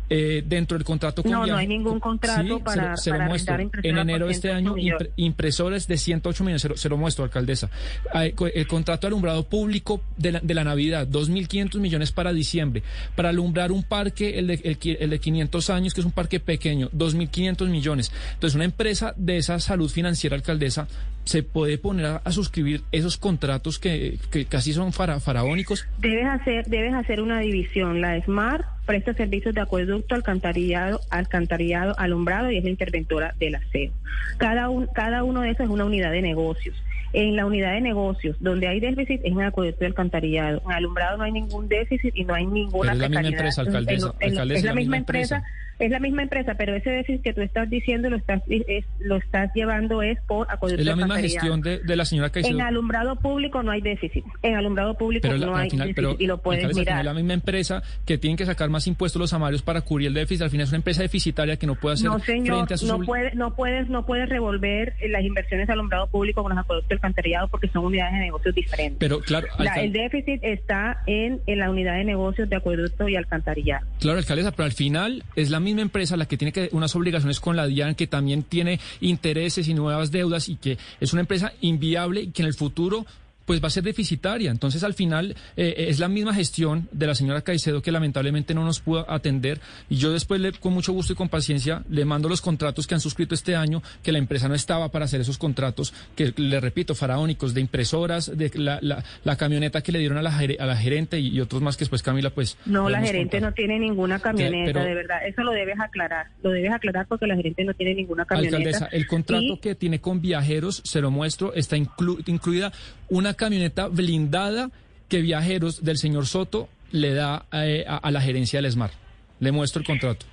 Eh, 0.09 0.41
dentro 0.45 0.77
del 0.77 0.85
contrato 0.85 1.21
con 1.21 1.29
No, 1.31 1.45
no 1.45 1.57
hay 1.57 1.67
ningún 1.67 1.99
contrato 1.99 2.41
Sí, 2.41 2.47
se 2.47 2.49
lo- 2.53 2.59
para- 2.59 2.95
se 2.97 3.09
lo, 3.09 3.17
para 3.17 3.27
muestro. 3.29 3.53
arrendar 3.55 3.85
En 3.85 3.97
enero 3.97 4.27
de 4.27 4.31
este 4.31 4.47
108 4.49 4.57
año, 4.57 4.75
impre- 4.97 5.09
impresores 5.17 5.87
de 5.87 5.97
108 5.97 6.43
millones, 6.45 6.61
se 6.61 6.69
lo, 6.69 6.77
se 6.77 6.87
lo 6.87 6.95
muestro, 6.97 7.25
alcaldesa. 7.25 7.69
Hay 8.13 8.33
El 8.55 8.67
contrato 8.67 9.01
de 9.01 9.07
alumbrado 9.09 9.43
público 9.43 10.01
de 10.17 10.31
la, 10.31 10.39
de 10.39 10.53
la 10.53 10.63
Navidad, 10.63 11.05
2.500 11.07 11.79
millones 11.79 12.13
para 12.13 12.31
diciembre. 12.31 12.83
Para 13.15 13.29
alumbrar 13.29 13.71
un 13.73 13.83
parque, 13.83 14.39
el 14.39 14.47
de, 14.47 14.53
el, 14.63 14.97
el 15.01 15.09
de 15.09 15.19
500 15.19 15.69
años, 15.71 15.93
que 15.93 15.99
es 15.99 16.05
un 16.05 16.13
parque 16.13 16.39
pequeño, 16.39 16.89
2.500 16.91 17.67
millones. 17.69 18.11
Entonces, 18.35 18.55
una 18.55 18.63
empresa 18.65 19.13
de 19.17 19.37
esa 19.37 19.59
salud 19.59 19.89
financiera, 19.89 20.35
alcaldesa, 20.37 20.87
se 21.25 21.43
puede 21.43 21.77
poner 21.77 22.05
a, 22.05 22.15
a 22.23 22.31
suscribir 22.31 22.83
esos 22.93 23.17
contratos 23.17 23.77
que, 23.77 24.17
que 24.31 24.45
casi 24.45 24.71
son 24.71 24.93
fara- 24.93 25.19
faraónicos. 25.19 25.85
Debes 25.99 26.27
hacer, 26.27 26.65
debes 26.67 26.93
hacer 26.93 27.19
una 27.21 27.39
división. 27.41 27.99
La 27.99 28.17
SMART 28.23 28.65
presta 28.87 29.13
servicios 29.13 29.53
de 29.53 29.61
acueducto, 29.61 30.15
alcantarillado, 30.15 30.99
alcantarillado, 31.11 31.93
alumbrado 31.99 32.49
y 32.49 32.57
es 32.57 32.63
la 32.63 32.71
interventora 32.71 33.35
del 33.37 33.53
aseo. 33.55 33.91
Cada, 34.37 34.69
un, 34.69 34.87
cada 34.87 35.23
uno 35.23 35.41
de 35.41 35.51
esos 35.51 35.65
es 35.65 35.69
una 35.69 35.85
unidad 35.85 36.11
de 36.11 36.23
negocios. 36.23 36.75
En 37.13 37.35
la 37.35 37.45
unidad 37.45 37.73
de 37.73 37.81
negocios, 37.81 38.35
donde 38.39 38.67
hay 38.67 38.79
déficit, 38.79 39.21
es 39.23 39.31
en 39.31 39.41
acueducto 39.41 39.83
y 39.83 39.87
alcantarillado. 39.87 40.61
En 40.65 40.71
alumbrado 40.71 41.17
no 41.17 41.23
hay 41.23 41.31
ningún 41.31 41.67
déficit 41.69 42.13
y 42.15 42.25
no 42.25 42.33
hay 42.33 42.45
ninguna 42.45 42.91
Pero 42.93 43.05
es 43.05 43.11
la 43.11 43.19
misma 43.21 43.27
empresa, 43.37 43.61
en- 43.61 43.67
en- 43.67 43.75
alcaldesa, 43.75 44.13
es 44.57 44.63
la 44.63 44.73
misma 44.73 44.97
empresa, 44.97 45.43
Es 45.79 45.91
la 45.91 45.99
misma 45.99 46.23
empresa, 46.23 46.55
pero 46.55 46.75
ese 46.75 46.89
déficit 46.89 47.21
que 47.21 47.33
tú 47.33 47.41
estás 47.41 47.69
diciendo 47.69 48.09
lo 48.09 48.17
estás 48.17 48.41
es- 48.47 48.85
lo 48.99 49.17
estás 49.17 49.51
llevando 49.53 50.01
es 50.01 50.19
por 50.27 50.47
acueducto 50.49 50.81
Es 50.81 50.87
la 50.87 50.95
misma 50.95 51.17
gestión 51.19 51.61
de, 51.61 51.79
de 51.79 51.95
la 51.95 52.05
señora 52.05 52.29
Caicedo. 52.31 52.55
En 52.55 52.61
alumbrado 52.61 53.15
público 53.17 53.61
no 53.63 53.71
hay 53.71 53.81
déficit. 53.81 54.25
En 54.41 54.55
alumbrado 54.55 54.95
público 54.97 55.27
Pero, 55.27 55.37
no 55.37 55.55
hay 55.55 55.69
final, 55.69 55.87
déficit 55.89 55.95
pero 55.95 56.15
y 56.19 56.27
lo 56.27 56.39
puedes 56.41 56.63
al 56.65 56.71
final 56.71 56.85
mirar. 56.85 57.05
la 57.05 57.13
misma 57.13 57.33
empresa 57.33 57.83
que 58.05 58.17
tienen 58.17 58.37
que 58.37 58.45
sacar 58.45 58.69
más 58.69 58.87
impuestos 58.87 59.19
los 59.19 59.33
amarios 59.33 59.61
para 59.61 59.81
cubrir 59.81 60.07
el 60.07 60.13
déficit, 60.15 60.41
al 60.43 60.49
final 60.49 60.63
es 60.63 60.69
una 60.69 60.77
empresa 60.77 61.01
deficitaria 61.03 61.57
que 61.57 61.67
no 61.67 61.75
puede 61.75 61.93
hacer 61.93 62.07
No, 62.09 62.19
señor, 62.19 62.55
frente 62.57 62.73
a 62.73 62.77
sus 62.77 62.89
no, 62.89 62.99
puede, 63.01 63.35
no, 63.35 63.55
puedes, 63.55 63.87
no 63.89 64.05
puedes 64.05 64.27
revolver 64.29 64.93
eh, 64.99 65.09
las 65.09 65.23
inversiones 65.23 65.67
de 65.67 65.73
alumbrado 65.73 66.07
público 66.07 66.41
con 66.41 66.51
los 66.55 66.59
acueductos 66.59 66.89
de 66.89 66.95
alcantarillado 66.95 67.47
porque 67.49 67.67
son 67.69 67.85
unidades 67.85 68.13
de 68.13 68.19
negocios 68.21 68.55
diferentes. 68.55 68.97
Pero 68.99 69.19
claro, 69.19 69.47
La- 69.59 69.71
alcal- 69.73 69.83
el 69.85 69.93
déficit 69.93 70.39
está 70.43 71.01
en, 71.05 71.39
en 71.45 71.59
la 71.59 71.69
unidad 71.69 71.95
de 71.97 72.03
negocios 72.03 72.49
de 72.49 72.55
acueducto 72.55 73.07
y 73.07 73.15
alcantarillado. 73.15 73.85
Claro, 73.99 74.17
alcaldesa, 74.17 74.51
pero 74.51 74.65
al 74.65 74.71
final 74.73 75.23
es 75.35 75.49
la 75.51 75.59
misma 75.59 75.66
empresa 75.69 76.17
la 76.17 76.27
que 76.27 76.37
tiene 76.37 76.51
que 76.51 76.69
unas 76.71 76.95
obligaciones 76.95 77.39
con 77.39 77.55
la 77.55 77.67
DIAN, 77.67 77.95
que 77.95 78.07
también 78.07 78.43
tiene 78.43 78.79
intereses 79.01 79.67
y 79.67 79.73
nuevas 79.73 80.11
deudas 80.11 80.49
y 80.49 80.55
que 80.55 80.77
es 80.99 81.13
una 81.13 81.21
empresa 81.21 81.53
inviable 81.61 82.21
y 82.21 82.31
que 82.31 82.41
en 82.41 82.47
el 82.47 82.53
futuro 82.53 83.05
pues 83.47 83.63
va 83.63 83.67
a 83.67 83.71
ser 83.71 83.83
deficitaria. 83.83 84.51
Entonces, 84.51 84.83
al 84.83 84.93
final, 84.93 85.35
eh, 85.55 85.85
es 85.89 85.97
la 85.99 86.07
misma 86.09 86.35
gestión 86.35 86.87
de 86.91 87.07
la 87.07 87.15
señora 87.15 87.41
Caicedo 87.41 87.81
que 87.81 87.91
lamentablemente 87.91 88.53
no 88.53 88.63
nos 88.63 88.81
pudo 88.81 89.09
atender. 89.09 89.59
Y 89.89 89.95
yo 89.95 90.11
después, 90.11 90.39
le, 90.39 90.51
con 90.51 90.73
mucho 90.73 90.93
gusto 90.93 91.13
y 91.13 91.15
con 91.15 91.29
paciencia, 91.29 91.81
le 91.89 92.05
mando 92.05 92.29
los 92.29 92.41
contratos 92.41 92.85
que 92.85 92.93
han 92.93 92.99
suscrito 93.01 93.33
este 93.33 93.55
año, 93.55 93.81
que 94.03 94.11
la 94.11 94.19
empresa 94.19 94.47
no 94.47 94.53
estaba 94.53 94.89
para 94.91 95.05
hacer 95.05 95.21
esos 95.21 95.37
contratos, 95.39 95.93
que 96.15 96.33
le 96.35 96.59
repito, 96.59 96.93
faraónicos, 96.93 97.53
de 97.55 97.61
impresoras, 97.61 98.37
de 98.37 98.51
la, 98.55 98.79
la, 98.81 99.03
la 99.23 99.35
camioneta 99.37 99.81
que 99.81 99.91
le 99.93 99.99
dieron 99.99 100.17
a 100.17 100.21
la, 100.21 100.37
a 100.37 100.65
la 100.65 100.75
gerente 100.75 101.17
y, 101.19 101.29
y 101.29 101.39
otros 101.39 101.61
más 101.61 101.77
que 101.77 101.81
después 101.85 102.03
Camila, 102.03 102.29
pues... 102.29 102.57
No, 102.65 102.89
la 102.89 102.99
gerente 103.01 103.37
contar. 103.37 103.49
no 103.49 103.53
tiene 103.55 103.79
ninguna 103.79 104.19
camioneta, 104.19 104.73
pero- 104.73 104.85
de 104.85 104.93
verdad. 104.93 105.25
Eso 105.25 105.41
lo 105.43 105.53
debes 105.53 105.79
aclarar. 105.79 106.27
Lo 106.43 106.51
debes 106.51 106.71
aclarar 106.71 107.07
porque 107.07 107.25
la 107.27 107.37
gerente 107.37 107.63
no 107.63 107.73
tiene 107.73 107.95
ninguna 107.95 108.25
camioneta. 108.25 108.57
Alcaldesa, 108.57 108.85
el 108.91 109.07
contrato 109.07 109.41
Y- 109.43 109.57
que 109.59 109.73
tiene 109.75 110.01
con 110.01 110.19
viajeros, 110.19 110.81
se 110.83 110.99
lo 110.99 111.11
muestro, 111.11 111.53
está 111.53 111.77
inclu- 111.77 112.21
incluida 112.27 112.73
una 113.09 113.33
camioneta 113.33 113.87
blindada 113.87 114.69
que 115.09 115.21
viajeros 115.21 115.83
del 115.83 115.97
señor 115.97 116.25
Soto 116.25 116.67
le 116.91 117.13
da 117.13 117.45
eh, 117.51 117.85
a, 117.87 117.97
a 117.97 118.11
la 118.11 118.21
gerencia 118.21 118.61
del 118.61 118.71
SMAR. 118.71 118.91
Le 119.39 119.51
muestro 119.51 119.81
el 119.81 119.85
contrato. 119.85 120.25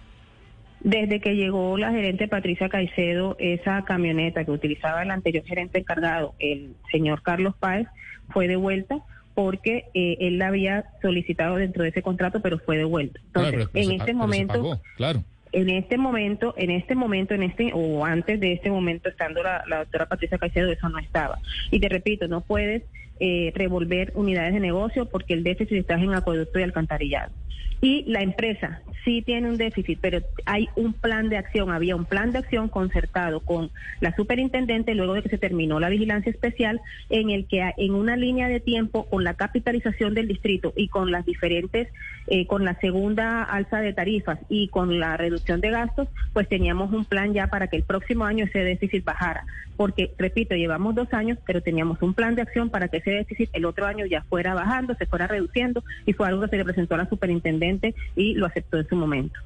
Desde 0.80 1.20
que 1.20 1.34
llegó 1.34 1.78
la 1.78 1.90
gerente 1.92 2.28
Patricia 2.28 2.68
Caicedo, 2.68 3.36
esa 3.38 3.84
camioneta 3.84 4.44
que 4.44 4.50
utilizaba 4.50 5.02
el 5.02 5.10
anterior 5.10 5.44
gerente 5.44 5.78
encargado, 5.78 6.34
el 6.38 6.74
señor 6.90 7.22
Carlos 7.22 7.54
Páez, 7.58 7.86
fue 8.30 8.48
devuelta 8.48 8.98
porque 9.34 9.86
eh, 9.94 10.16
él 10.20 10.38
la 10.38 10.48
había 10.48 10.84
solicitado 11.02 11.56
dentro 11.56 11.82
de 11.82 11.88
ese 11.88 12.02
contrato, 12.02 12.40
pero 12.40 12.58
fue 12.58 12.76
devuelta. 12.76 13.18
Entonces, 13.26 13.52
Claro, 13.52 13.56
pero- 13.56 13.70
pero 13.72 13.82
en 13.84 13.90
se 13.90 13.96
este 13.96 14.14
momento, 14.14 14.52
pagó, 14.54 14.80
claro. 14.96 15.24
En 15.54 15.70
este 15.70 15.96
momento, 15.96 16.54
en 16.56 16.70
este 16.70 16.94
momento, 16.94 17.34
en 17.34 17.44
este 17.44 17.70
o 17.74 18.04
antes 18.04 18.40
de 18.40 18.52
este 18.52 18.70
momento, 18.70 19.08
estando 19.08 19.42
la, 19.42 19.64
la 19.66 19.78
doctora 19.78 20.06
Patricia 20.06 20.38
Caicedo, 20.38 20.70
eso 20.70 20.88
no 20.88 20.98
estaba. 20.98 21.38
Y 21.70 21.80
te 21.80 21.88
repito, 21.88 22.28
no 22.28 22.40
puedes 22.40 22.82
eh, 23.20 23.52
revolver 23.54 24.12
unidades 24.14 24.54
de 24.54 24.60
negocio 24.60 25.06
porque 25.06 25.34
el 25.34 25.44
déficit 25.44 25.78
está 25.78 25.94
en 25.94 26.14
acueducto 26.14 26.58
y 26.58 26.62
alcantarillado. 26.62 27.32
Y 27.80 28.04
la 28.06 28.22
empresa 28.22 28.80
sí 29.04 29.22
tiene 29.22 29.48
un 29.48 29.58
déficit, 29.58 29.98
pero 30.00 30.20
hay 30.46 30.68
un 30.74 30.94
plan 30.94 31.28
de 31.28 31.36
acción, 31.36 31.70
había 31.70 31.96
un 31.96 32.06
plan 32.06 32.32
de 32.32 32.38
acción 32.38 32.68
concertado 32.68 33.40
con 33.40 33.70
la 34.00 34.14
superintendente 34.16 34.94
luego 34.94 35.12
de 35.12 35.22
que 35.22 35.28
se 35.28 35.38
terminó 35.38 35.78
la 35.78 35.90
vigilancia 35.90 36.30
especial, 36.30 36.80
en 37.10 37.28
el 37.28 37.46
que 37.46 37.72
en 37.76 37.94
una 37.94 38.16
línea 38.16 38.48
de 38.48 38.60
tiempo, 38.60 39.04
con 39.04 39.22
la 39.22 39.34
capitalización 39.34 40.14
del 40.14 40.28
distrito 40.28 40.72
y 40.76 40.88
con 40.88 41.10
las 41.10 41.26
diferentes, 41.26 41.88
eh, 42.26 42.46
con 42.46 42.64
la 42.64 42.74
segunda 42.80 43.42
alza 43.42 43.80
de 43.80 43.92
tarifas 43.92 44.38
y 44.48 44.68
con 44.68 44.98
la 44.98 45.18
reducción 45.18 45.60
de 45.60 45.70
gastos, 45.70 46.08
pues 46.32 46.48
teníamos 46.48 46.92
un 46.92 47.04
plan 47.04 47.34
ya 47.34 47.48
para 47.48 47.66
que 47.66 47.76
el 47.76 47.82
próximo 47.82 48.24
año 48.24 48.46
ese 48.46 48.60
déficit 48.60 49.04
bajara. 49.04 49.44
Porque, 49.76 50.14
repito, 50.16 50.54
llevamos 50.54 50.94
dos 50.94 51.12
años, 51.12 51.36
pero 51.44 51.60
teníamos 51.60 52.00
un 52.00 52.14
plan 52.14 52.34
de 52.36 52.42
acción 52.42 52.70
para 52.70 52.88
que 52.88 53.00
ese 53.04 53.18
déficit 53.18 53.50
el 53.52 53.64
otro 53.64 53.86
año 53.86 54.06
ya 54.06 54.22
fuera 54.22 54.54
bajando, 54.54 54.94
se 54.94 55.06
fuera 55.06 55.26
reduciendo, 55.26 55.84
y 56.06 56.12
fue 56.12 56.26
algo 56.26 56.42
que 56.42 56.48
se 56.48 56.56
le 56.56 56.64
presentó 56.64 56.94
a 56.94 56.98
la 56.98 57.08
superintendente 57.08 57.94
y 58.16 58.34
lo 58.34 58.46
aceptó 58.46 58.78
en 58.78 58.88
su 58.88 58.96
momento. 58.96 59.38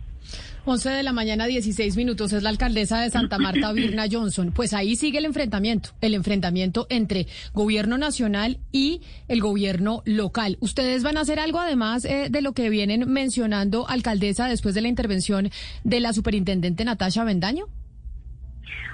11 0.65 0.91
de 0.91 1.03
la 1.03 1.15
mañana, 1.15 1.47
16 1.47 1.97
minutos, 1.97 2.33
es 2.35 2.43
la 2.43 2.51
alcaldesa 2.51 3.01
de 3.01 3.09
Santa 3.09 3.39
Marta, 3.39 3.73
Virna 3.73 4.05
Johnson. 4.11 4.53
Pues 4.53 4.75
ahí 4.75 4.97
sigue 4.97 5.17
el 5.17 5.25
enfrentamiento, 5.25 5.91
el 6.03 6.13
enfrentamiento 6.13 6.87
entre 6.91 7.27
gobierno 7.55 7.97
nacional 7.97 8.59
y 8.71 9.01
el 9.29 9.41
gobierno 9.41 10.03
local. 10.05 10.59
¿Ustedes 10.61 11.03
van 11.03 11.17
a 11.17 11.23
hacer 11.23 11.41
algo 11.41 11.59
además 11.59 12.05
eh, 12.05 12.29
de 12.31 12.43
lo 12.43 12.53
que 12.53 12.69
vienen 12.69 13.11
mencionando, 13.11 13.89
alcaldesa, 13.89 14.47
después 14.47 14.75
de 14.75 14.83
la 14.83 14.89
intervención 14.89 15.51
de 15.85 16.01
la 16.01 16.13
superintendente 16.13 16.85
Natasha 16.85 17.25
Bendaño? 17.25 17.67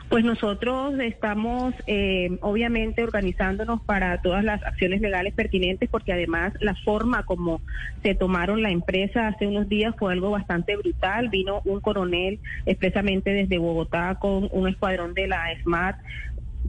Pues 0.08 0.24
nosotros 0.24 0.94
estamos 1.00 1.74
eh, 1.86 2.38
obviamente 2.42 3.02
organizándonos 3.02 3.80
para 3.82 4.18
todas 4.18 4.44
las 4.44 4.62
acciones 4.64 5.00
legales 5.00 5.34
pertinentes 5.34 5.88
porque 5.88 6.12
además 6.12 6.52
la 6.60 6.74
forma 6.74 7.22
como 7.22 7.62
se 8.02 8.14
tomaron 8.14 8.62
la 8.62 8.70
empresa 8.70 9.28
hace 9.28 9.46
unos 9.46 9.68
días 9.68 9.94
fue 9.98 10.12
algo 10.12 10.30
bastante 10.30 10.76
brutal. 10.76 11.30
Vino 11.30 11.62
un 11.64 11.80
coronel 11.80 12.38
expresamente 12.66 13.30
desde 13.30 13.58
Bogotá 13.58 14.16
con 14.20 14.48
un 14.52 14.68
escuadrón 14.68 15.14
de 15.14 15.26
la 15.26 15.46
SMAT 15.62 15.96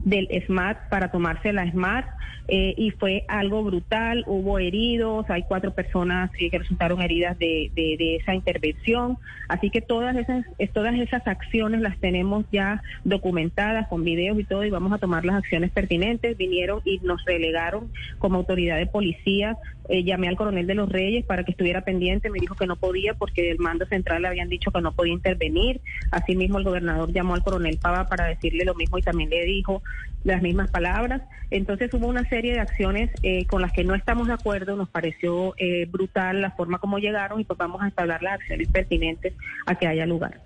del 0.06 0.28
SMAT 0.46 0.88
para 0.88 1.10
tomarse 1.10 1.52
la 1.52 1.68
SMAT 1.68 2.06
eh, 2.48 2.74
y 2.76 2.92
fue 2.92 3.24
algo 3.26 3.64
brutal, 3.64 4.22
hubo 4.28 4.60
heridos, 4.60 5.26
hay 5.28 5.42
cuatro 5.42 5.72
personas 5.72 6.30
eh, 6.38 6.48
que 6.48 6.58
resultaron 6.60 7.02
heridas 7.02 7.36
de, 7.40 7.72
de, 7.74 7.96
de 7.98 8.16
esa 8.16 8.36
intervención, 8.36 9.18
así 9.48 9.68
que 9.68 9.80
todas 9.80 10.14
esas, 10.16 10.46
es- 10.58 10.72
todas 10.72 10.94
esas 10.94 11.26
acciones 11.26 11.80
las 11.80 11.98
tenemos 11.98 12.44
ya 12.52 12.82
documentadas 13.02 13.88
con 13.88 14.04
videos 14.04 14.38
y 14.38 14.44
todo 14.44 14.64
y 14.64 14.70
vamos 14.70 14.92
a 14.92 14.98
tomar 14.98 15.24
las 15.24 15.34
acciones 15.36 15.72
pertinentes, 15.72 16.36
vinieron 16.36 16.82
y 16.84 17.00
nos 17.02 17.24
relegaron 17.24 17.90
como 18.18 18.36
autoridad 18.36 18.76
de 18.78 18.86
policía, 18.86 19.58
eh, 19.88 20.04
llamé 20.04 20.28
al 20.28 20.36
coronel 20.36 20.66
de 20.66 20.74
los 20.74 20.88
Reyes 20.88 21.24
para 21.24 21.44
que 21.44 21.52
estuviera 21.52 21.82
pendiente, 21.82 22.30
me 22.30 22.38
dijo 22.40 22.54
que 22.54 22.66
no 22.66 22.76
podía 22.76 23.14
porque 23.14 23.42
del 23.42 23.58
mando 23.58 23.86
central 23.86 24.22
le 24.22 24.28
habían 24.28 24.48
dicho 24.48 24.70
que 24.70 24.80
no 24.80 24.92
podía 24.92 25.12
intervenir, 25.12 25.80
asimismo 26.10 26.58
el 26.58 26.64
gobernador 26.64 27.12
llamó 27.12 27.34
al 27.34 27.42
coronel 27.42 27.78
Pava 27.78 28.08
para 28.08 28.26
decirle 28.26 28.64
lo 28.64 28.74
mismo 28.74 28.98
y 28.98 29.02
también 29.02 29.30
le 29.30 29.44
dijo 29.44 29.82
las 30.24 30.42
mismas 30.42 30.70
palabras. 30.70 31.22
Entonces 31.50 31.92
hubo 31.94 32.08
una 32.08 32.28
serie 32.28 32.54
de 32.54 32.60
acciones 32.60 33.10
eh, 33.22 33.46
con 33.46 33.62
las 33.62 33.72
que 33.72 33.84
no 33.84 33.94
estamos 33.94 34.26
de 34.26 34.34
acuerdo, 34.34 34.76
nos 34.76 34.88
pareció 34.88 35.54
eh, 35.58 35.86
brutal 35.86 36.40
la 36.40 36.50
forma 36.50 36.78
como 36.78 36.98
llegaron 36.98 37.40
y 37.40 37.44
pues 37.44 37.58
vamos 37.58 37.82
a 37.82 37.88
establecer 37.88 38.06
las 38.22 38.34
acciones 38.34 38.68
pertinentes 38.68 39.34
a 39.66 39.74
que 39.74 39.86
haya 39.86 40.06
lugar. 40.06 40.40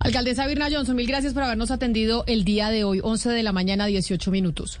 Alcaldesa 0.00 0.46
Virna 0.46 0.68
Johnson, 0.70 0.96
mil 0.96 1.06
gracias 1.06 1.32
por 1.32 1.42
habernos 1.42 1.70
atendido 1.70 2.24
el 2.26 2.44
día 2.44 2.68
de 2.68 2.84
hoy, 2.84 3.00
11 3.02 3.30
de 3.30 3.42
la 3.42 3.52
mañana, 3.52 3.86
18 3.86 4.30
minutos. 4.30 4.80